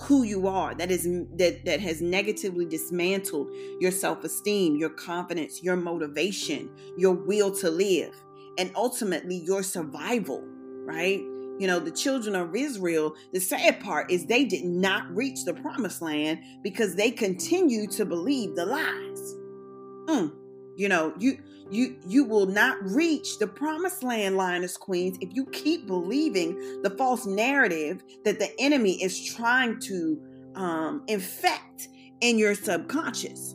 who 0.00 0.22
you 0.22 0.46
are 0.46 0.74
that 0.74 0.90
is 0.90 1.04
that 1.36 1.64
that 1.64 1.80
has 1.80 2.00
negatively 2.00 2.64
dismantled 2.64 3.50
your 3.80 3.90
self-esteem 3.90 4.76
your 4.76 4.90
confidence 4.90 5.62
your 5.62 5.76
motivation 5.76 6.70
your 6.96 7.14
will 7.14 7.50
to 7.50 7.70
live 7.70 8.14
and 8.58 8.70
ultimately 8.76 9.36
your 9.36 9.62
survival 9.62 10.42
right 10.84 11.18
you 11.58 11.66
know 11.66 11.80
the 11.80 11.90
children 11.90 12.36
of 12.36 12.54
israel 12.54 13.14
the 13.32 13.40
sad 13.40 13.80
part 13.80 14.10
is 14.10 14.26
they 14.26 14.44
did 14.44 14.64
not 14.64 15.04
reach 15.14 15.44
the 15.44 15.54
promised 15.54 16.00
land 16.00 16.38
because 16.62 16.94
they 16.94 17.10
continued 17.10 17.90
to 17.90 18.04
believe 18.04 18.54
the 18.54 18.66
lies 18.66 19.34
mm. 20.06 20.32
You 20.78 20.88
know 20.88 21.14
you 21.18 21.38
you 21.70 21.98
you 22.06 22.24
will 22.24 22.46
not 22.46 22.78
reach 22.82 23.38
the 23.40 23.48
promised 23.48 24.02
land 24.04 24.38
lioness 24.38 24.78
queens 24.78 25.18
if 25.22 25.30
you 25.34 25.46
keep 25.46 25.86
believing 25.88 26.82
the 26.84 26.90
false 26.98 27.26
narrative 27.26 28.02
that 28.24 28.40
the 28.40 28.50
enemy 28.60 29.02
is 29.02 29.22
trying 29.34 29.80
to 29.80 30.20
um, 30.56 31.04
infect 31.08 31.88
in 32.22 32.38
your 32.38 32.54
subconscious 32.56 33.54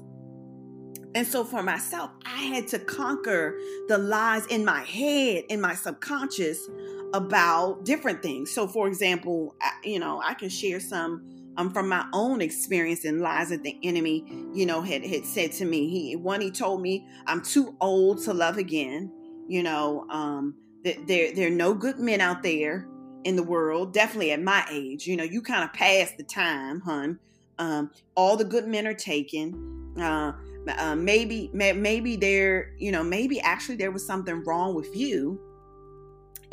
And 1.16 1.28
so 1.28 1.44
for 1.44 1.64
myself, 1.64 2.12
I 2.26 2.44
had 2.44 2.68
to 2.70 2.80
conquer 2.80 3.58
the 3.90 3.98
lies 3.98 4.46
in 4.48 4.66
my 4.66 4.82
head, 4.84 5.46
in 5.50 5.62
my 5.62 5.76
subconscious 5.76 6.70
about 7.14 7.86
different 7.86 8.24
things. 8.24 8.52
So 8.52 8.68
for 8.68 8.88
example, 8.88 9.56
you 9.84 10.00
know, 10.00 10.22
I 10.24 10.36
can 10.36 10.50
share 10.50 10.80
some 10.80 11.28
um, 11.58 11.72
from 11.72 11.90
my 11.90 12.06
own 12.14 12.42
experience 12.42 13.06
and 13.06 13.22
lies 13.22 13.50
that 13.50 13.64
the 13.64 13.78
enemy, 13.84 14.26
you 14.54 14.66
know, 14.66 14.82
had, 14.82 15.06
had 15.06 15.26
said 15.26 15.52
to 15.54 15.66
me. 15.66 15.90
He 15.90 16.16
one, 16.16 16.42
he 16.42 16.52
told 16.52 16.82
me 16.82 17.08
I'm 17.28 17.42
too 17.42 17.76
old 17.82 18.24
to 18.24 18.34
love 18.34 18.58
again. 18.58 19.12
You 19.48 19.64
know, 19.64 20.06
um, 20.10 20.56
that 20.84 21.08
there 21.08 21.34
there 21.34 21.48
are 21.48 21.56
no 21.56 21.74
good 21.74 22.00
men 22.00 22.22
out 22.22 22.44
there 22.44 22.88
in 23.24 23.36
the 23.36 23.44
world. 23.44 23.94
Definitely 23.94 24.32
at 24.32 24.42
my 24.42 24.66
age, 24.72 25.08
you 25.08 25.16
know, 25.16 25.24
you 25.24 25.42
kind 25.42 25.64
of 25.64 25.74
past 25.74 26.18
the 26.18 26.24
time, 26.24 26.82
hun. 26.82 27.20
Um, 27.60 27.92
all 28.16 28.36
the 28.36 28.46
good 28.46 28.68
men 28.68 28.88
are 28.88 28.94
taken. 28.94 29.94
Uh, 30.00 30.34
uh, 30.78 30.96
maybe 30.96 31.50
maybe 31.54 32.16
there 32.16 32.74
you 32.78 32.92
know 32.92 33.04
maybe 33.04 33.40
actually 33.42 33.76
there 33.76 33.92
was 33.92 34.06
something 34.06 34.44
wrong 34.46 34.74
with 34.74 34.96
you 34.96 35.40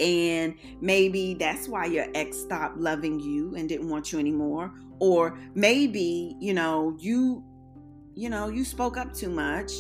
and 0.01 0.55
maybe 0.81 1.35
that's 1.35 1.69
why 1.69 1.85
your 1.87 2.07
ex 2.15 2.39
stopped 2.39 2.79
loving 2.79 3.21
you 3.21 3.55
and 3.55 3.69
didn't 3.69 3.89
want 3.89 4.13
you 4.13 4.19
anymore 4.19 4.73
or 4.99 5.39
maybe 5.55 6.37
you 6.41 6.55
know 6.55 6.97
you 6.99 7.45
you 8.15 8.29
know 8.29 8.49
you 8.49 8.65
spoke 8.65 8.97
up 8.97 9.13
too 9.13 9.31
much 9.31 9.73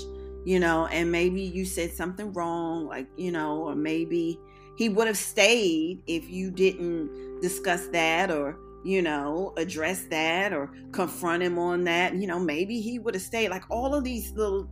you 0.44 0.61
know 0.61 0.87
and 0.87 1.11
maybe 1.11 1.42
you 1.42 1.64
said 1.64 1.90
something 1.90 2.33
wrong 2.33 2.87
like 2.87 3.09
you 3.16 3.33
know 3.33 3.62
or 3.62 3.74
maybe 3.74 4.38
he 4.76 4.88
would 4.88 5.06
have 5.06 5.16
stayed 5.16 6.02
if 6.06 6.30
you 6.30 6.50
didn't 6.50 7.40
discuss 7.40 7.88
that 7.88 8.30
or 8.30 8.59
you 8.83 9.02
know, 9.02 9.52
address 9.56 10.04
that 10.04 10.52
or 10.52 10.70
confront 10.92 11.42
him 11.42 11.59
on 11.59 11.85
that. 11.85 12.14
You 12.14 12.26
know, 12.26 12.38
maybe 12.38 12.80
he 12.80 12.98
would 12.98 13.14
have 13.14 13.22
stayed. 13.22 13.50
Like 13.50 13.64
all 13.68 13.94
of 13.94 14.04
these 14.04 14.33
little 14.33 14.68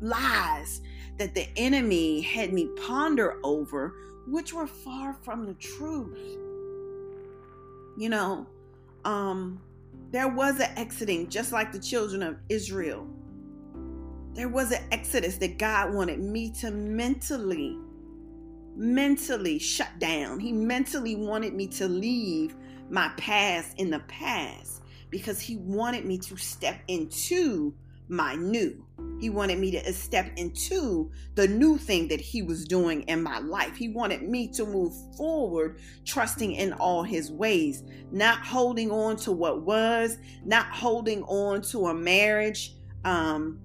lies 0.00 0.80
that 1.18 1.34
the 1.34 1.46
enemy 1.56 2.20
had 2.20 2.52
me 2.52 2.68
ponder 2.86 3.38
over, 3.44 3.94
which 4.26 4.52
were 4.52 4.66
far 4.66 5.14
from 5.22 5.46
the 5.46 5.54
truth. 5.54 6.18
You 7.96 8.08
know, 8.08 8.46
um, 9.04 9.60
there 10.10 10.28
was 10.28 10.60
an 10.60 10.70
exiting, 10.76 11.28
just 11.28 11.52
like 11.52 11.72
the 11.72 11.78
children 11.78 12.22
of 12.22 12.36
Israel. 12.48 13.06
There 14.34 14.48
was 14.48 14.72
an 14.72 14.82
exodus 14.90 15.36
that 15.38 15.58
God 15.58 15.92
wanted 15.92 16.20
me 16.20 16.50
to 16.60 16.70
mentally, 16.70 17.76
mentally 18.76 19.58
shut 19.58 19.98
down. 19.98 20.40
He 20.40 20.52
mentally 20.52 21.16
wanted 21.16 21.54
me 21.54 21.66
to 21.68 21.88
leave 21.88 22.54
my 22.88 23.10
past 23.16 23.78
in 23.78 23.90
the 23.90 24.00
past 24.00 24.82
because 25.10 25.40
he 25.40 25.56
wanted 25.56 26.06
me 26.06 26.16
to 26.18 26.36
step 26.36 26.80
into 26.88 27.74
my 28.12 28.34
new. 28.36 28.84
He 29.20 29.30
wanted 29.30 29.58
me 29.58 29.70
to 29.72 29.92
step 29.92 30.30
into 30.36 31.10
the 31.34 31.48
new 31.48 31.78
thing 31.78 32.08
that 32.08 32.20
he 32.20 32.42
was 32.42 32.64
doing 32.64 33.02
in 33.02 33.22
my 33.22 33.38
life. 33.38 33.74
He 33.74 33.88
wanted 33.88 34.22
me 34.22 34.48
to 34.48 34.66
move 34.66 34.92
forward, 35.16 35.80
trusting 36.04 36.52
in 36.52 36.72
all 36.74 37.02
his 37.02 37.32
ways, 37.32 37.82
not 38.10 38.38
holding 38.44 38.90
on 38.90 39.16
to 39.18 39.32
what 39.32 39.62
was, 39.62 40.18
not 40.44 40.66
holding 40.66 41.22
on 41.24 41.62
to 41.62 41.86
a 41.86 41.94
marriage 41.94 42.74
um, 43.04 43.60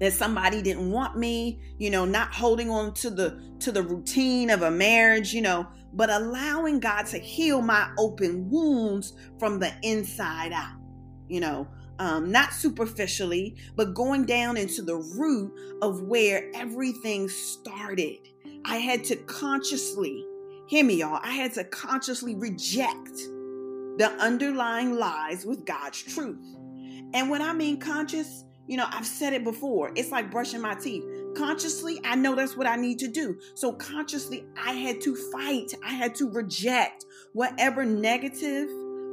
that 0.00 0.12
somebody 0.12 0.62
didn't 0.62 0.90
want 0.90 1.16
me, 1.16 1.60
you 1.78 1.90
know, 1.90 2.04
not 2.04 2.34
holding 2.34 2.70
on 2.70 2.92
to 2.94 3.10
the 3.10 3.40
to 3.60 3.70
the 3.70 3.82
routine 3.82 4.50
of 4.50 4.62
a 4.62 4.70
marriage, 4.70 5.34
you 5.34 5.42
know, 5.42 5.66
but 5.92 6.08
allowing 6.08 6.80
God 6.80 7.06
to 7.06 7.18
heal 7.18 7.60
my 7.60 7.90
open 7.98 8.48
wounds 8.50 9.12
from 9.38 9.58
the 9.58 9.72
inside 9.82 10.52
out. 10.52 10.76
You 11.28 11.40
know, 11.40 11.68
um, 12.00 12.32
not 12.32 12.54
superficially, 12.54 13.56
but 13.76 13.92
going 13.92 14.24
down 14.24 14.56
into 14.56 14.80
the 14.80 14.96
root 14.96 15.52
of 15.82 16.02
where 16.02 16.50
everything 16.54 17.28
started. 17.28 18.16
I 18.64 18.78
had 18.78 19.04
to 19.04 19.16
consciously, 19.16 20.24
hear 20.66 20.82
me, 20.82 20.94
y'all, 21.00 21.20
I 21.22 21.32
had 21.32 21.52
to 21.54 21.64
consciously 21.64 22.34
reject 22.34 23.16
the 23.98 24.16
underlying 24.18 24.94
lies 24.94 25.44
with 25.44 25.66
God's 25.66 26.02
truth. 26.02 26.40
And 27.12 27.28
when 27.28 27.42
I 27.42 27.52
mean 27.52 27.78
conscious, 27.78 28.44
you 28.66 28.78
know, 28.78 28.86
I've 28.88 29.06
said 29.06 29.34
it 29.34 29.44
before. 29.44 29.92
It's 29.94 30.10
like 30.10 30.30
brushing 30.30 30.62
my 30.62 30.74
teeth. 30.76 31.04
Consciously, 31.36 32.00
I 32.04 32.14
know 32.14 32.34
that's 32.34 32.56
what 32.56 32.66
I 32.66 32.76
need 32.76 32.98
to 33.00 33.08
do. 33.08 33.38
So 33.54 33.74
consciously, 33.74 34.44
I 34.56 34.72
had 34.72 35.02
to 35.02 35.16
fight. 35.32 35.74
I 35.84 35.92
had 35.92 36.14
to 36.14 36.30
reject 36.30 37.04
whatever 37.34 37.84
negative, 37.84 38.68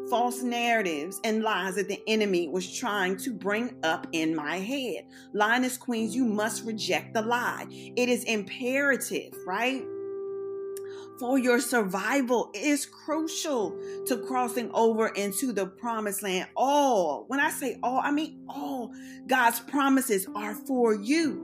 false 0.10 0.42
narratives 0.42 1.20
and 1.24 1.44
lies 1.44 1.76
that 1.76 1.88
the 1.88 2.02
enemy 2.08 2.48
was 2.48 2.78
trying 2.78 3.18
to 3.18 3.34
bring 3.34 3.76
up 3.84 4.08
in 4.12 4.36
my 4.36 4.58
head. 4.58 5.06
Lioness 5.34 5.78
Queens, 5.78 6.16
you 6.16 6.26
must 6.26 6.66
reject 6.66 7.14
the 7.14 7.22
lie. 7.22 7.66
It 7.70 8.10
is 8.10 8.24
imperative, 8.24 9.34
right? 9.46 9.84
for 11.20 11.38
your 11.38 11.60
survival. 11.60 12.52
It 12.54 12.64
is 12.64 12.86
crucial 12.86 13.78
to 14.06 14.18
crossing 14.18 14.72
over 14.74 15.08
into 15.10 15.52
the 15.52 15.66
promised 15.66 16.24
land. 16.24 16.48
All, 16.56 17.26
when 17.28 17.40
I 17.40 17.50
say 17.50 17.80
all, 17.84 18.00
I 18.00 18.12
mean 18.12 18.44
all 18.48 18.92
God's 19.26 19.60
promises 19.60 20.28
are 20.36 20.54
for 20.54 20.94
you. 20.94 21.44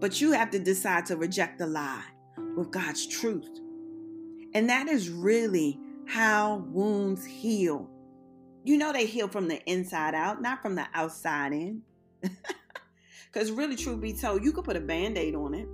But 0.00 0.20
you 0.20 0.32
have 0.32 0.50
to 0.50 0.58
decide 0.58 1.06
to 1.06 1.16
reject 1.16 1.58
the 1.58 1.66
lie 1.66 2.04
with 2.56 2.70
God's 2.70 3.06
truth. 3.06 3.60
And 4.54 4.68
that 4.68 4.88
is 4.88 5.10
really 5.10 5.78
how 6.10 6.56
wounds 6.68 7.24
heal. 7.24 7.88
You 8.64 8.76
know, 8.76 8.92
they 8.92 9.06
heal 9.06 9.28
from 9.28 9.48
the 9.48 9.62
inside 9.70 10.14
out, 10.14 10.42
not 10.42 10.60
from 10.60 10.74
the 10.74 10.86
outside 10.92 11.52
in. 11.52 11.82
Because, 13.32 13.52
really, 13.52 13.76
truth 13.76 14.00
be 14.00 14.12
told, 14.12 14.42
you 14.42 14.50
could 14.50 14.64
put 14.64 14.76
a 14.76 14.80
band 14.80 15.16
aid 15.16 15.36
on 15.36 15.54
it 15.54 15.68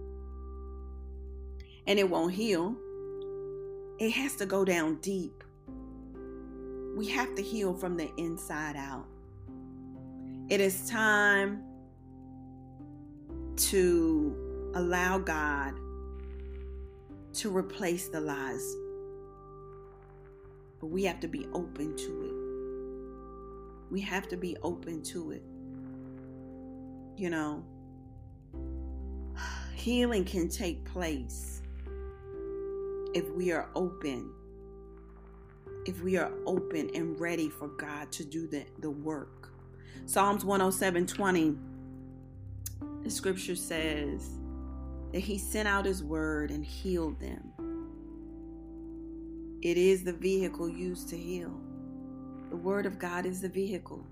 and 1.86 1.98
it 1.98 2.08
won't 2.08 2.34
heal. 2.34 2.76
It 3.98 4.10
has 4.10 4.36
to 4.36 4.44
go 4.44 4.62
down 4.62 4.96
deep. 4.96 5.42
We 6.98 7.08
have 7.08 7.34
to 7.34 7.42
heal 7.42 7.72
from 7.72 7.96
the 7.96 8.10
inside 8.18 8.76
out. 8.76 9.06
It 10.50 10.60
is 10.60 10.90
time 10.90 11.62
to 13.56 14.72
allow 14.74 15.16
God 15.16 15.72
to 17.34 17.56
replace 17.56 18.08
the 18.08 18.20
lies. 18.20 18.76
But 20.86 20.92
we 20.92 21.02
have 21.02 21.18
to 21.18 21.26
be 21.26 21.48
open 21.52 21.96
to 21.96 22.22
it. 22.22 23.90
We 23.90 24.00
have 24.02 24.28
to 24.28 24.36
be 24.36 24.56
open 24.62 25.02
to 25.02 25.32
it. 25.32 25.42
You 27.16 27.28
know, 27.28 27.64
healing 29.74 30.24
can 30.24 30.48
take 30.48 30.84
place 30.84 31.60
if 33.14 33.28
we 33.30 33.50
are 33.50 33.68
open, 33.74 34.30
if 35.86 36.00
we 36.04 36.18
are 36.18 36.30
open 36.46 36.88
and 36.94 37.18
ready 37.18 37.48
for 37.48 37.66
God 37.66 38.12
to 38.12 38.24
do 38.24 38.46
the, 38.46 38.64
the 38.78 38.90
work. 38.90 39.50
Psalms 40.04 40.44
107 40.44 41.04
20, 41.04 41.56
the 43.02 43.10
scripture 43.10 43.56
says 43.56 44.38
that 45.10 45.18
He 45.18 45.36
sent 45.36 45.66
out 45.66 45.84
His 45.84 46.04
word 46.04 46.52
and 46.52 46.64
healed 46.64 47.18
them. 47.18 47.55
It 49.66 49.76
is 49.76 50.04
the 50.04 50.12
vehicle 50.12 50.68
used 50.68 51.08
to 51.08 51.16
heal. 51.16 51.52
The 52.50 52.56
word 52.56 52.86
of 52.86 52.98
God 52.98 53.26
is 53.26 53.40
the 53.40 53.48
vehicle, 53.48 54.06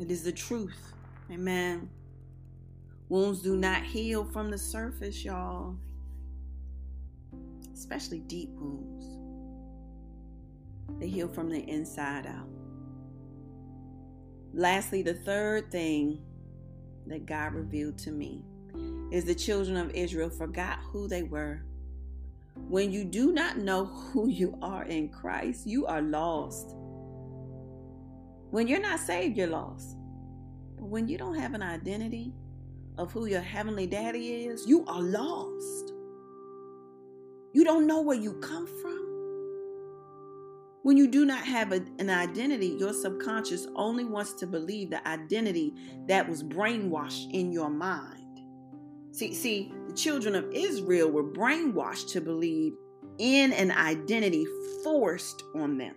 it 0.00 0.10
is 0.10 0.22
the 0.22 0.32
truth. 0.32 0.94
Amen. 1.30 1.90
Wounds 3.08 3.42
do 3.42 3.56
not 3.56 3.82
heal 3.82 4.24
from 4.24 4.50
the 4.50 4.58
surface, 4.58 5.24
y'all 5.24 5.76
especially 7.76 8.20
deep 8.20 8.48
wounds. 8.58 9.06
They 10.98 11.08
heal 11.08 11.28
from 11.28 11.50
the 11.50 11.60
inside 11.68 12.26
out. 12.26 12.48
Lastly, 14.54 15.02
the 15.02 15.12
third 15.12 15.70
thing 15.70 16.22
that 17.06 17.26
God 17.26 17.52
revealed 17.52 17.98
to 17.98 18.12
me 18.12 18.42
is 19.10 19.26
the 19.26 19.34
children 19.34 19.76
of 19.76 19.90
Israel 19.90 20.30
forgot 20.30 20.78
who 20.90 21.06
they 21.06 21.22
were. 21.22 21.65
When 22.68 22.90
you 22.92 23.04
do 23.04 23.32
not 23.32 23.58
know 23.58 23.84
who 23.84 24.28
you 24.28 24.58
are 24.60 24.84
in 24.84 25.08
Christ, 25.08 25.66
you 25.66 25.86
are 25.86 26.02
lost. 26.02 26.74
When 28.50 28.66
you're 28.66 28.80
not 28.80 29.00
saved, 29.00 29.36
you're 29.36 29.46
lost. 29.46 29.96
But 30.76 30.86
when 30.86 31.08
you 31.08 31.18
don't 31.18 31.38
have 31.38 31.54
an 31.54 31.62
identity 31.62 32.32
of 32.98 33.12
who 33.12 33.26
your 33.26 33.40
heavenly 33.40 33.86
daddy 33.86 34.46
is, 34.46 34.66
you 34.66 34.84
are 34.86 35.02
lost. 35.02 35.92
You 37.52 37.64
don't 37.64 37.86
know 37.86 38.00
where 38.02 38.16
you 38.16 38.34
come 38.34 38.66
from. 38.66 39.06
When 40.82 40.96
you 40.96 41.08
do 41.08 41.24
not 41.24 41.44
have 41.44 41.72
a, 41.72 41.84
an 41.98 42.10
identity, 42.10 42.76
your 42.78 42.92
subconscious 42.92 43.66
only 43.74 44.04
wants 44.04 44.34
to 44.34 44.46
believe 44.46 44.90
the 44.90 45.06
identity 45.08 45.74
that 46.06 46.28
was 46.28 46.42
brainwashed 46.42 47.32
in 47.32 47.50
your 47.50 47.70
mind. 47.70 48.40
See, 49.10 49.34
see, 49.34 49.72
children 49.96 50.34
of 50.34 50.50
Israel 50.52 51.10
were 51.10 51.24
brainwashed 51.24 52.10
to 52.12 52.20
believe 52.20 52.74
in 53.18 53.52
an 53.52 53.70
identity 53.70 54.46
forced 54.84 55.42
on 55.54 55.78
them. 55.78 55.94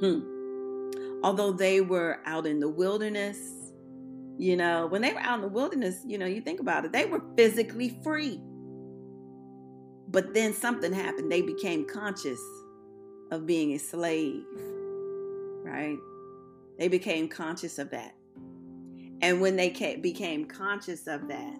Hmm. 0.00 0.20
Although 1.22 1.52
they 1.52 1.80
were 1.80 2.20
out 2.26 2.46
in 2.46 2.60
the 2.60 2.68
wilderness, 2.68 3.38
You 4.36 4.56
know, 4.56 4.86
when 4.86 5.02
they 5.02 5.12
were 5.12 5.20
out 5.20 5.36
in 5.36 5.42
the 5.42 5.48
wilderness, 5.48 6.02
you 6.04 6.18
know, 6.18 6.26
you 6.26 6.40
think 6.40 6.58
about 6.60 6.84
it, 6.84 6.92
they 6.92 7.06
were 7.06 7.22
physically 7.36 7.96
free. 8.02 8.40
But 10.08 10.34
then 10.34 10.52
something 10.52 10.92
happened. 10.92 11.30
They 11.30 11.42
became 11.42 11.86
conscious 11.86 12.40
of 13.30 13.46
being 13.46 13.72
a 13.72 13.78
slave, 13.78 14.44
right? 15.62 15.98
They 16.78 16.88
became 16.88 17.28
conscious 17.28 17.78
of 17.78 17.90
that. 17.90 18.14
And 19.22 19.40
when 19.40 19.54
they 19.56 19.70
became 20.00 20.46
conscious 20.46 21.06
of 21.06 21.28
that, 21.28 21.56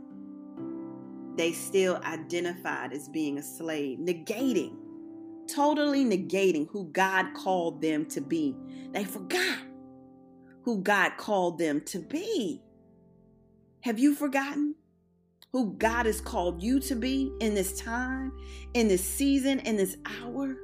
they 1.36 1.52
still 1.52 2.00
identified 2.04 2.92
as 2.92 3.08
being 3.08 3.38
a 3.38 3.42
slave, 3.42 3.98
negating, 3.98 4.76
totally 5.52 6.04
negating 6.04 6.68
who 6.70 6.86
God 6.92 7.34
called 7.34 7.82
them 7.82 8.06
to 8.06 8.20
be. 8.20 8.54
They 8.92 9.04
forgot 9.04 9.58
who 10.62 10.80
God 10.80 11.16
called 11.16 11.58
them 11.58 11.80
to 11.82 11.98
be. 11.98 12.62
Have 13.80 13.98
you 13.98 14.14
forgotten 14.14 14.76
who 15.52 15.74
God 15.74 16.06
has 16.06 16.20
called 16.20 16.62
you 16.62 16.80
to 16.80 16.94
be 16.94 17.32
in 17.40 17.54
this 17.54 17.78
time, 17.80 18.32
in 18.72 18.88
this 18.88 19.04
season, 19.04 19.58
in 19.60 19.76
this 19.76 19.96
hour? 20.06 20.56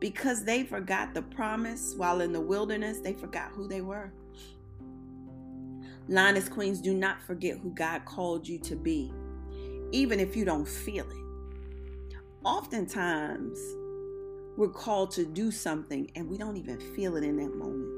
Because 0.00 0.44
they 0.44 0.64
forgot 0.64 1.14
the 1.14 1.22
promise 1.22 1.94
while 1.96 2.20
in 2.20 2.32
the 2.32 2.40
wilderness, 2.40 3.00
they 3.00 3.14
forgot 3.14 3.52
who 3.52 3.68
they 3.68 3.80
were. 3.80 4.12
Lioness 6.10 6.48
Queens, 6.48 6.80
do 6.80 6.92
not 6.92 7.22
forget 7.22 7.56
who 7.58 7.70
God 7.70 8.04
called 8.04 8.48
you 8.48 8.58
to 8.58 8.74
be, 8.74 9.12
even 9.92 10.18
if 10.18 10.34
you 10.34 10.44
don't 10.44 10.66
feel 10.66 11.08
it. 11.08 12.16
Oftentimes, 12.44 13.58
we're 14.56 14.70
called 14.70 15.12
to 15.12 15.24
do 15.24 15.52
something 15.52 16.10
and 16.16 16.28
we 16.28 16.36
don't 16.36 16.56
even 16.56 16.80
feel 16.96 17.16
it 17.16 17.22
in 17.22 17.36
that 17.36 17.54
moment. 17.54 17.96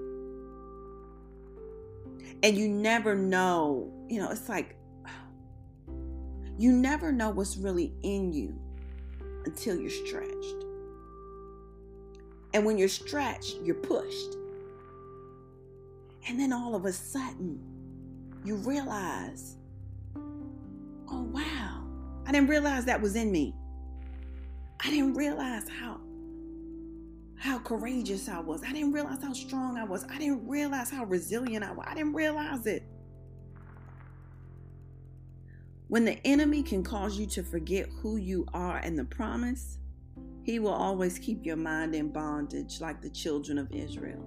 And 2.42 2.55
you 2.55 2.68
never 2.68 3.14
know, 3.14 3.90
you 4.11 4.20
know, 4.20 4.31
it's 4.31 4.46
like 4.46 4.77
you 6.59 6.70
never 6.70 7.12
know 7.12 7.31
what's 7.31 7.57
really 7.57 7.94
in 8.03 8.31
you 8.31 8.55
until 9.46 9.81
you're 9.81 9.88
stretched. 9.88 10.64
And 12.53 12.66
when 12.66 12.77
you're 12.77 12.88
stretched, 12.88 13.57
you're 13.62 13.75
pushed. 13.75 14.37
And 16.29 16.38
then 16.38 16.53
all 16.53 16.75
of 16.75 16.85
a 16.85 16.92
sudden, 16.92 17.72
you 18.44 18.57
realize, 18.57 19.57
oh, 20.16 21.22
wow, 21.33 21.85
I 22.26 22.33
didn't 22.33 22.48
realize 22.48 22.85
that 22.87 23.00
was 23.00 23.16
in 23.16 23.31
me. 23.31 23.55
I 24.85 24.90
didn't 24.90 25.14
realize 25.14 25.68
how 25.68 26.00
how 27.38 27.59
courageous 27.59 28.28
I 28.28 28.38
was. 28.38 28.62
I 28.62 28.72
didn't 28.72 28.92
realize 28.92 29.20
how 29.20 29.33
strong 29.33 29.76
I 29.76 29.83
was. 29.83 30.05
I 30.05 30.16
didn't 30.16 30.46
realize 30.46 30.90
how 30.90 31.05
resilient 31.05 31.64
I 31.64 31.72
was. 31.72 31.85
I 31.88 31.94
didn't 31.94 32.14
realize 32.14 32.66
it. 32.66 32.85
When 35.88 36.05
the 36.05 36.24
enemy 36.24 36.62
can 36.62 36.85
cause 36.85 37.18
you 37.18 37.26
to 37.26 37.42
forget 37.42 37.88
who 38.00 38.16
you 38.16 38.46
are 38.55 38.78
and 38.78 38.96
the 38.96 39.05
promise, 39.05 39.78
he 40.44 40.61
will 40.61 40.72
always 40.72 41.18
keep 41.18 41.44
your 41.44 41.57
mind 41.57 41.96
in 41.96 42.12
bondage 42.12 42.81
like 42.81 43.02
the 43.02 43.11
children 43.11 43.59
of 43.59 43.70
Israel. 43.72 44.24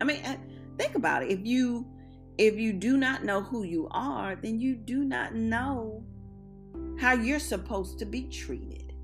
I 0.00 0.04
mean, 0.04 0.24
uh, 0.24 0.36
think 0.76 0.96
about 0.96 1.22
it. 1.22 1.30
If 1.30 1.46
you 1.46 1.86
if 2.38 2.54
you 2.56 2.72
do 2.72 2.96
not 2.96 3.24
know 3.24 3.42
who 3.42 3.64
you 3.64 3.88
are, 3.90 4.36
then 4.36 4.60
you 4.60 4.76
do 4.76 5.04
not 5.04 5.34
know 5.34 6.04
how 7.00 7.12
you're 7.12 7.40
supposed 7.40 7.98
to 7.98 8.06
be 8.06 8.22
treated. 8.28 8.94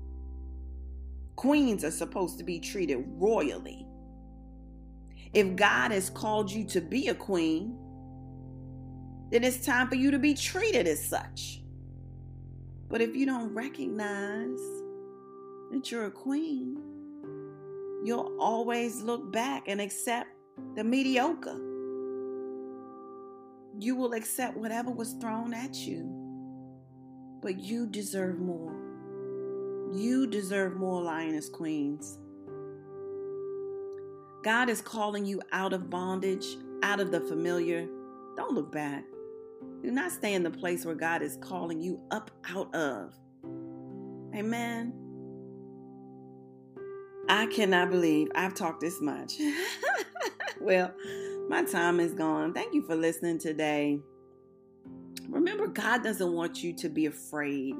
Queens 1.35 1.83
are 1.83 1.91
supposed 1.91 2.37
to 2.37 2.45
be 2.45 2.61
treated 2.61 3.03
royally. 3.05 3.85
If 5.33 5.57
God 5.57 5.91
has 5.91 6.09
called 6.09 6.49
you 6.49 6.63
to 6.67 6.79
be 6.79 7.09
a 7.09 7.13
queen, 7.13 7.77
then 9.31 9.43
it's 9.43 9.65
time 9.65 9.89
for 9.89 9.95
you 9.95 10.11
to 10.11 10.19
be 10.19 10.33
treated 10.33 10.87
as 10.87 11.05
such. 11.05 11.61
But 12.87 13.01
if 13.01 13.17
you 13.17 13.25
don't 13.25 13.53
recognize 13.53 14.61
that 15.71 15.91
you're 15.91 16.05
a 16.05 16.11
queen, 16.11 16.77
you'll 18.05 18.37
always 18.39 19.01
look 19.01 19.33
back 19.33 19.67
and 19.67 19.81
accept 19.81 20.29
the 20.75 20.85
mediocre 20.85 21.74
you 23.79 23.95
will 23.95 24.13
accept 24.13 24.57
whatever 24.57 24.91
was 24.91 25.13
thrown 25.13 25.53
at 25.53 25.75
you. 25.75 26.11
But 27.41 27.59
you 27.59 27.87
deserve 27.87 28.39
more. 28.39 28.73
You 29.93 30.27
deserve 30.27 30.75
more, 30.75 31.01
lioness 31.01 31.49
queens. 31.49 32.17
God 34.43 34.69
is 34.69 34.81
calling 34.81 35.25
you 35.25 35.41
out 35.51 35.73
of 35.73 35.89
bondage, 35.89 36.45
out 36.83 36.99
of 36.99 37.11
the 37.11 37.19
familiar. 37.21 37.87
Don't 38.35 38.53
look 38.53 38.71
back. 38.71 39.03
Do 39.81 39.91
not 39.91 40.11
stay 40.11 40.33
in 40.33 40.43
the 40.43 40.51
place 40.51 40.85
where 40.85 40.95
God 40.95 41.21
is 41.21 41.37
calling 41.37 41.79
you 41.79 41.99
up 42.11 42.31
out 42.49 42.73
of. 42.75 43.13
Amen. 44.35 44.93
I 47.29 47.47
cannot 47.47 47.89
believe 47.89 48.29
I've 48.35 48.53
talked 48.53 48.81
this 48.81 49.01
much. 49.01 49.33
well, 50.59 50.93
my 51.49 51.63
time 51.63 51.99
is 51.99 52.13
gone. 52.13 52.53
Thank 52.53 52.73
you 52.73 52.81
for 52.85 52.95
listening 52.95 53.39
today. 53.39 53.99
Remember, 55.29 55.67
God 55.67 56.03
doesn't 56.03 56.33
want 56.33 56.63
you 56.63 56.73
to 56.73 56.89
be 56.89 57.05
afraid 57.05 57.75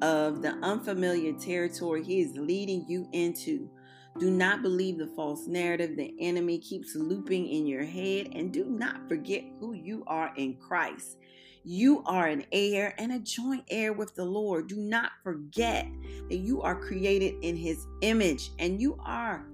of 0.00 0.42
the 0.42 0.50
unfamiliar 0.62 1.32
territory 1.34 2.02
He 2.02 2.20
is 2.20 2.36
leading 2.36 2.84
you 2.88 3.08
into. 3.12 3.70
Do 4.18 4.30
not 4.30 4.62
believe 4.62 4.98
the 4.98 5.06
false 5.06 5.46
narrative 5.46 5.96
the 5.96 6.14
enemy 6.20 6.58
keeps 6.58 6.94
looping 6.94 7.48
in 7.48 7.66
your 7.66 7.84
head, 7.84 8.28
and 8.34 8.52
do 8.52 8.66
not 8.66 9.08
forget 9.08 9.44
who 9.58 9.72
you 9.72 10.04
are 10.06 10.32
in 10.36 10.56
Christ. 10.56 11.16
You 11.64 12.02
are 12.06 12.26
an 12.26 12.44
heir 12.50 12.94
and 12.98 13.12
a 13.12 13.20
joint 13.20 13.64
heir 13.70 13.92
with 13.92 14.14
the 14.14 14.24
Lord. 14.24 14.66
Do 14.66 14.76
not 14.76 15.12
forget 15.22 15.86
that 16.28 16.38
you 16.38 16.60
are 16.60 16.78
created 16.78 17.36
in 17.42 17.56
His 17.56 17.86
image 18.00 18.50
and 18.58 18.80
you 18.80 18.98
are 19.04 19.46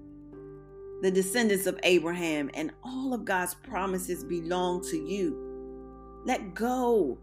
the 1.01 1.11
descendants 1.11 1.65
of 1.65 1.79
Abraham, 1.83 2.49
and 2.53 2.71
all 2.83 3.13
of 3.13 3.25
God's 3.25 3.53
promises 3.53 4.23
belong 4.23 4.83
to 4.89 4.97
you. 4.97 6.21
Let 6.25 6.53
go 6.53 7.17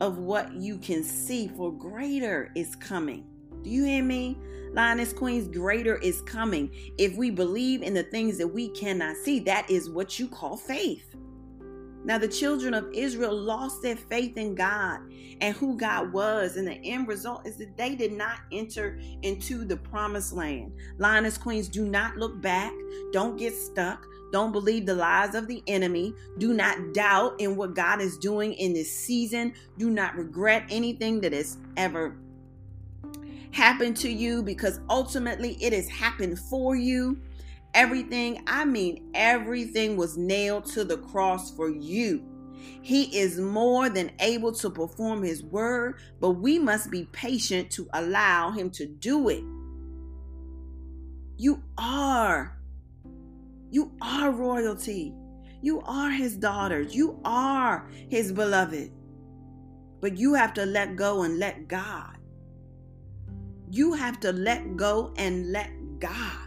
of 0.00 0.18
what 0.18 0.52
you 0.54 0.78
can 0.78 1.04
see, 1.04 1.48
for 1.56 1.72
greater 1.72 2.50
is 2.56 2.74
coming. 2.76 3.24
Do 3.62 3.70
you 3.70 3.84
hear 3.84 4.02
me? 4.02 4.36
Lioness 4.72 5.12
Queens, 5.12 5.48
greater 5.48 5.96
is 5.98 6.22
coming. 6.22 6.70
If 6.98 7.16
we 7.16 7.30
believe 7.30 7.82
in 7.82 7.94
the 7.94 8.02
things 8.02 8.38
that 8.38 8.48
we 8.48 8.70
cannot 8.70 9.16
see, 9.16 9.38
that 9.40 9.70
is 9.70 9.88
what 9.90 10.18
you 10.18 10.26
call 10.26 10.56
faith. 10.56 11.14
Now, 12.04 12.18
the 12.18 12.28
children 12.28 12.74
of 12.74 12.88
Israel 12.92 13.34
lost 13.34 13.82
their 13.82 13.96
faith 13.96 14.36
in 14.36 14.54
God 14.54 15.00
and 15.40 15.56
who 15.56 15.76
God 15.76 16.12
was, 16.12 16.56
and 16.56 16.66
the 16.66 16.80
end 16.84 17.08
result 17.08 17.46
is 17.46 17.56
that 17.58 17.76
they 17.76 17.94
did 17.94 18.12
not 18.12 18.40
enter 18.50 18.98
into 19.22 19.64
the 19.64 19.76
promised 19.76 20.32
land. 20.32 20.72
Lioness 20.98 21.38
Queens, 21.38 21.68
do 21.68 21.84
not 21.86 22.16
look 22.16 22.40
back, 22.40 22.72
don't 23.12 23.36
get 23.36 23.54
stuck. 23.54 24.06
Don't 24.32 24.50
believe 24.50 24.86
the 24.86 24.94
lies 24.94 25.34
of 25.34 25.46
the 25.46 25.62
enemy. 25.66 26.14
Do 26.38 26.54
not 26.54 26.94
doubt 26.94 27.34
in 27.38 27.54
what 27.54 27.74
God 27.74 28.00
is 28.00 28.16
doing 28.16 28.54
in 28.54 28.72
this 28.72 28.90
season. 28.90 29.52
Do 29.76 29.90
not 29.90 30.16
regret 30.16 30.64
anything 30.70 31.20
that 31.20 31.34
has 31.34 31.58
ever 31.76 32.16
happened 33.50 33.94
to 33.98 34.10
you 34.10 34.42
because 34.42 34.80
ultimately 34.88 35.58
it 35.62 35.74
has 35.74 35.86
happened 35.88 36.38
for 36.38 36.74
you. 36.74 37.20
Everything, 37.74 38.42
I 38.46 38.64
mean, 38.64 39.10
everything 39.14 39.96
was 39.96 40.18
nailed 40.18 40.66
to 40.66 40.84
the 40.84 40.98
cross 40.98 41.50
for 41.54 41.70
you. 41.70 42.22
He 42.82 43.18
is 43.18 43.40
more 43.40 43.88
than 43.88 44.12
able 44.20 44.52
to 44.52 44.70
perform 44.70 45.22
his 45.22 45.42
word, 45.42 45.98
but 46.20 46.32
we 46.32 46.58
must 46.58 46.90
be 46.90 47.04
patient 47.12 47.70
to 47.72 47.88
allow 47.94 48.50
him 48.50 48.70
to 48.72 48.86
do 48.86 49.28
it. 49.28 49.42
You 51.38 51.62
are. 51.78 52.58
You 53.70 53.92
are 54.02 54.30
royalty. 54.30 55.14
You 55.62 55.80
are 55.80 56.10
his 56.10 56.36
daughters. 56.36 56.94
You 56.94 57.20
are 57.24 57.88
his 58.10 58.32
beloved. 58.32 58.92
But 60.00 60.18
you 60.18 60.34
have 60.34 60.52
to 60.54 60.66
let 60.66 60.96
go 60.96 61.22
and 61.22 61.38
let 61.38 61.68
God. 61.68 62.18
You 63.70 63.94
have 63.94 64.20
to 64.20 64.32
let 64.32 64.76
go 64.76 65.14
and 65.16 65.50
let 65.52 65.70
God. 65.98 66.41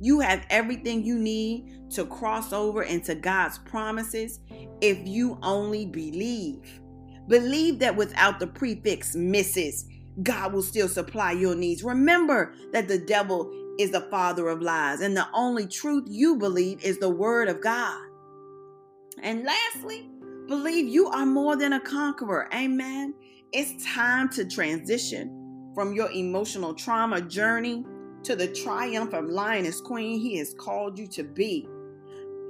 You 0.00 0.20
have 0.20 0.46
everything 0.50 1.04
you 1.04 1.18
need 1.18 1.90
to 1.90 2.04
cross 2.04 2.52
over 2.52 2.82
into 2.82 3.14
God's 3.14 3.58
promises 3.58 4.40
if 4.80 5.06
you 5.06 5.38
only 5.42 5.86
believe. 5.86 6.80
Believe 7.28 7.78
that 7.78 7.96
without 7.96 8.38
the 8.38 8.46
prefix 8.46 9.16
Mrs., 9.16 9.84
God 10.22 10.52
will 10.52 10.62
still 10.62 10.88
supply 10.88 11.32
your 11.32 11.54
needs. 11.54 11.82
Remember 11.82 12.54
that 12.72 12.88
the 12.88 12.98
devil 12.98 13.50
is 13.78 13.90
the 13.90 14.02
father 14.02 14.48
of 14.48 14.62
lies, 14.62 15.00
and 15.00 15.16
the 15.16 15.26
only 15.32 15.66
truth 15.66 16.04
you 16.06 16.36
believe 16.36 16.84
is 16.84 16.98
the 16.98 17.08
word 17.08 17.48
of 17.48 17.60
God. 17.60 18.00
And 19.22 19.44
lastly, 19.44 20.08
believe 20.46 20.86
you 20.86 21.08
are 21.08 21.26
more 21.26 21.56
than 21.56 21.72
a 21.72 21.80
conqueror. 21.80 22.48
Amen. 22.54 23.14
It's 23.52 23.84
time 23.84 24.28
to 24.30 24.44
transition 24.44 25.72
from 25.74 25.92
your 25.92 26.10
emotional 26.10 26.74
trauma 26.74 27.20
journey 27.20 27.84
to 28.24 28.36
the 28.36 28.48
triumph 28.48 29.14
of 29.14 29.26
lioness 29.26 29.80
queen 29.80 30.20
he 30.20 30.38
has 30.38 30.54
called 30.54 30.98
you 30.98 31.06
to 31.08 31.24
be. 31.24 31.68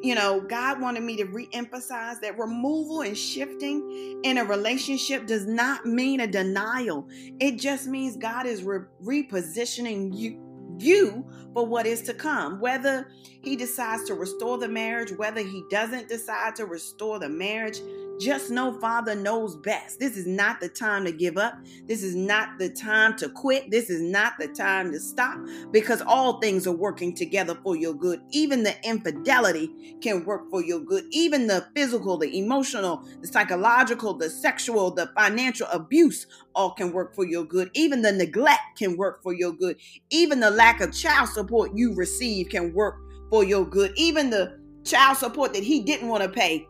you 0.02 0.14
know, 0.14 0.40
God 0.42 0.80
wanted 0.82 1.02
me 1.02 1.16
to 1.16 1.24
re-emphasize 1.24 2.20
that 2.20 2.38
removal 2.38 3.00
and 3.00 3.16
shifting 3.16 4.20
in 4.22 4.36
a 4.38 4.44
relationship 4.44 5.26
does 5.26 5.46
not 5.46 5.86
mean 5.86 6.20
a 6.20 6.26
denial. 6.26 7.08
It 7.40 7.58
just 7.58 7.86
means 7.86 8.16
God 8.18 8.46
is 8.46 8.62
re- 8.62 8.80
repositioning 9.02 10.16
you 10.16 10.40
you 10.78 11.24
for 11.54 11.66
what 11.66 11.86
is 11.86 12.02
to 12.02 12.14
come. 12.14 12.60
Whether 12.60 13.10
he 13.42 13.56
decides 13.56 14.04
to 14.04 14.14
restore 14.14 14.58
the 14.58 14.68
marriage, 14.68 15.12
whether 15.16 15.40
he 15.40 15.64
doesn't 15.70 16.08
decide 16.08 16.56
to 16.56 16.66
restore 16.66 17.18
the 17.18 17.30
marriage, 17.30 17.80
just 18.18 18.50
know 18.50 18.78
Father 18.80 19.14
knows 19.14 19.56
best. 19.56 19.98
This 19.98 20.16
is 20.16 20.26
not 20.26 20.60
the 20.60 20.68
time 20.68 21.04
to 21.04 21.12
give 21.12 21.36
up. 21.36 21.58
This 21.86 22.02
is 22.02 22.14
not 22.14 22.58
the 22.58 22.68
time 22.68 23.16
to 23.16 23.28
quit. 23.28 23.70
This 23.70 23.90
is 23.90 24.00
not 24.00 24.34
the 24.38 24.48
time 24.48 24.92
to 24.92 25.00
stop 25.00 25.38
because 25.72 26.02
all 26.02 26.40
things 26.40 26.66
are 26.66 26.76
working 26.76 27.14
together 27.14 27.58
for 27.62 27.76
your 27.76 27.94
good. 27.94 28.20
Even 28.30 28.62
the 28.62 28.74
infidelity 28.86 29.96
can 30.00 30.24
work 30.24 30.48
for 30.50 30.62
your 30.62 30.80
good. 30.80 31.04
Even 31.10 31.46
the 31.46 31.66
physical, 31.74 32.16
the 32.16 32.38
emotional, 32.38 33.04
the 33.20 33.26
psychological, 33.26 34.14
the 34.14 34.30
sexual, 34.30 34.90
the 34.90 35.10
financial 35.16 35.66
abuse 35.72 36.26
all 36.54 36.70
can 36.70 36.92
work 36.92 37.14
for 37.14 37.24
your 37.24 37.44
good. 37.44 37.70
Even 37.74 38.02
the 38.02 38.12
neglect 38.12 38.78
can 38.78 38.96
work 38.96 39.22
for 39.22 39.32
your 39.32 39.52
good. 39.52 39.76
Even 40.10 40.40
the 40.40 40.50
lack 40.50 40.80
of 40.80 40.92
child 40.92 41.28
support 41.28 41.72
you 41.74 41.94
receive 41.94 42.48
can 42.48 42.72
work 42.72 42.96
for 43.30 43.44
your 43.44 43.64
good. 43.64 43.92
Even 43.96 44.30
the 44.30 44.58
child 44.84 45.16
support 45.16 45.52
that 45.54 45.64
he 45.64 45.80
didn't 45.80 46.08
want 46.08 46.22
to 46.22 46.28
pay 46.28 46.68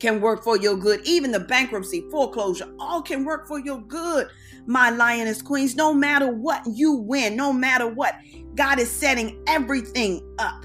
can 0.00 0.20
work 0.20 0.42
for 0.42 0.56
your 0.56 0.76
good. 0.76 1.00
Even 1.04 1.30
the 1.30 1.40
bankruptcy, 1.40 2.04
foreclosure, 2.10 2.72
all 2.78 3.02
can 3.02 3.24
work 3.24 3.46
for 3.46 3.58
your 3.58 3.80
good, 3.80 4.28
my 4.66 4.90
lioness 4.90 5.42
queens. 5.42 5.76
No 5.76 5.92
matter 5.92 6.32
what 6.32 6.62
you 6.66 6.92
win, 6.92 7.36
no 7.36 7.52
matter 7.52 7.86
what, 7.88 8.14
God 8.54 8.78
is 8.78 8.90
setting 8.90 9.42
everything 9.46 10.22
up 10.38 10.64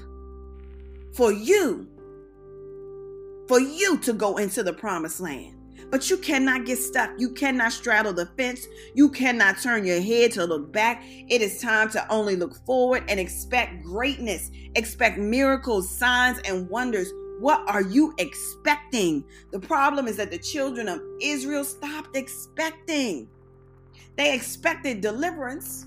for 1.14 1.32
you, 1.32 1.88
for 3.48 3.60
you 3.60 3.98
to 3.98 4.12
go 4.12 4.38
into 4.38 4.62
the 4.62 4.72
promised 4.72 5.20
land. 5.20 5.56
But 5.90 6.08
you 6.08 6.16
cannot 6.16 6.64
get 6.64 6.78
stuck. 6.78 7.10
You 7.18 7.34
cannot 7.34 7.70
straddle 7.70 8.14
the 8.14 8.24
fence. 8.38 8.66
You 8.94 9.10
cannot 9.10 9.60
turn 9.60 9.84
your 9.84 10.00
head 10.00 10.32
to 10.32 10.46
look 10.46 10.72
back. 10.72 11.04
It 11.04 11.42
is 11.42 11.60
time 11.60 11.90
to 11.90 12.10
only 12.10 12.34
look 12.34 12.54
forward 12.64 13.04
and 13.08 13.20
expect 13.20 13.82
greatness, 13.84 14.50
expect 14.74 15.18
miracles, 15.18 15.94
signs, 15.94 16.38
and 16.46 16.66
wonders 16.70 17.12
what 17.42 17.68
are 17.68 17.82
you 17.82 18.14
expecting? 18.18 19.24
The 19.50 19.58
problem 19.58 20.06
is 20.06 20.16
that 20.16 20.30
the 20.30 20.38
children 20.38 20.86
of 20.86 21.02
Israel 21.20 21.64
stopped 21.64 22.16
expecting. 22.16 23.28
They 24.16 24.32
expected 24.32 25.00
deliverance 25.00 25.86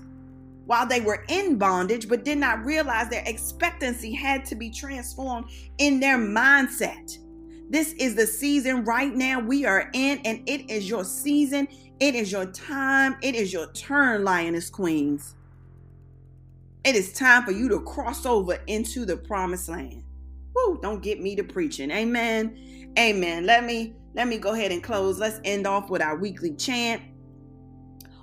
while 0.66 0.86
they 0.86 1.00
were 1.00 1.24
in 1.28 1.56
bondage, 1.56 2.10
but 2.10 2.26
did 2.26 2.36
not 2.36 2.62
realize 2.66 3.08
their 3.08 3.24
expectancy 3.24 4.12
had 4.12 4.44
to 4.44 4.54
be 4.54 4.68
transformed 4.68 5.48
in 5.78 5.98
their 5.98 6.18
mindset. 6.18 7.16
This 7.70 7.94
is 7.94 8.14
the 8.14 8.26
season 8.26 8.84
right 8.84 9.14
now 9.14 9.40
we 9.40 9.64
are 9.64 9.88
in, 9.94 10.18
and 10.26 10.46
it 10.46 10.70
is 10.70 10.90
your 10.90 11.04
season. 11.04 11.68
It 12.00 12.14
is 12.14 12.30
your 12.30 12.46
time. 12.46 13.16
It 13.22 13.34
is 13.34 13.50
your 13.50 13.72
turn, 13.72 14.24
Lioness 14.24 14.68
Queens. 14.68 15.36
It 16.84 16.96
is 16.96 17.14
time 17.14 17.44
for 17.44 17.52
you 17.52 17.70
to 17.70 17.80
cross 17.80 18.26
over 18.26 18.58
into 18.66 19.06
the 19.06 19.16
promised 19.16 19.70
land. 19.70 20.02
Woo, 20.56 20.78
don't 20.80 21.02
get 21.02 21.20
me 21.20 21.36
to 21.36 21.44
preaching. 21.44 21.90
Amen. 21.90 22.92
Amen. 22.98 23.44
Let 23.44 23.64
me 23.64 23.94
let 24.14 24.26
me 24.26 24.38
go 24.38 24.54
ahead 24.54 24.72
and 24.72 24.82
close. 24.82 25.18
Let's 25.18 25.38
end 25.44 25.66
off 25.66 25.90
with 25.90 26.00
our 26.00 26.16
weekly 26.16 26.54
chant 26.54 27.02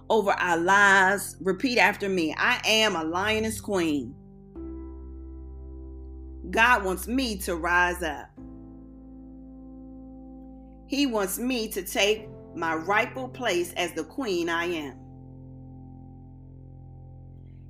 over 0.10 0.32
our 0.32 0.58
lives. 0.58 1.38
Repeat 1.42 1.78
after 1.78 2.10
me. 2.10 2.34
I 2.36 2.60
am 2.66 2.96
a 2.96 3.04
lioness 3.04 3.62
queen. 3.62 4.16
God 6.50 6.84
wants 6.84 7.08
me 7.08 7.38
to 7.40 7.56
rise 7.56 8.02
up. 8.02 8.30
He 10.88 11.06
wants 11.06 11.38
me 11.38 11.68
to 11.70 11.84
take 11.84 12.28
my 12.56 12.74
rightful 12.76 13.30
place 13.30 13.74
as 13.74 13.94
the 13.94 14.04
queen 14.04 14.50
I 14.50 14.66
am. 14.66 15.00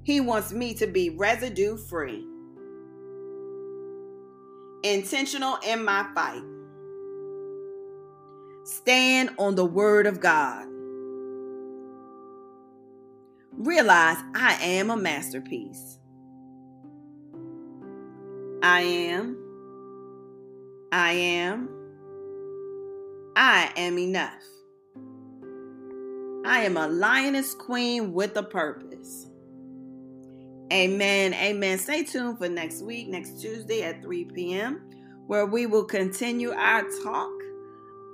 He 0.03 0.21
wants 0.21 0.53
me 0.53 0.73
to 0.75 0.87
be 0.87 1.09
residue 1.09 1.77
free 1.77 2.25
intentional 4.83 5.57
in 5.65 5.83
my 5.83 6.05
fight. 6.13 6.43
Stand 8.65 9.31
on 9.39 9.55
the 9.55 9.65
word 9.65 10.05
of 10.05 10.19
God. 10.19 10.67
Realize 13.51 14.17
I 14.35 14.57
am 14.61 14.89
a 14.89 14.97
masterpiece. 14.97 15.99
I 18.61 18.81
am. 18.81 19.37
I 20.91 21.11
am. 21.11 21.69
I 23.35 23.71
am 23.75 23.97
enough. 23.97 24.31
I 26.45 26.61
am 26.61 26.77
a 26.77 26.87
lioness 26.87 27.53
queen 27.53 28.13
with 28.13 28.35
a 28.37 28.43
purpose. 28.43 28.92
Amen. 30.73 31.35
Amen. 31.35 31.77
Stay 31.77 32.03
tuned 32.03 32.39
for 32.39 32.49
next 32.49 32.81
week, 32.81 33.07
next 33.07 33.39
Tuesday 33.39 33.83
at 33.83 34.01
3 34.01 34.25
p.m., 34.25 34.81
where 35.27 35.45
we 35.45 35.67
will 35.67 35.85
continue 35.85 36.51
our 36.51 36.83
talk 37.03 37.31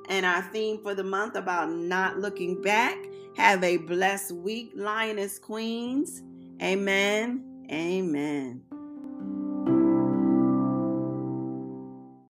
and 0.10 0.26
our 0.26 0.41
theme 0.51 0.82
for 0.84 0.93
the 0.93 1.03
month 1.03 1.36
about 1.36 1.72
not 1.72 2.20
looking 2.20 2.62
back. 2.62 2.97
Have 3.38 3.64
a 3.64 3.78
blessed 3.78 4.34
week, 4.34 4.74
Lioness 4.76 5.39
Queens. 5.39 6.22
Amen. 6.62 7.66
Amen. 7.72 8.68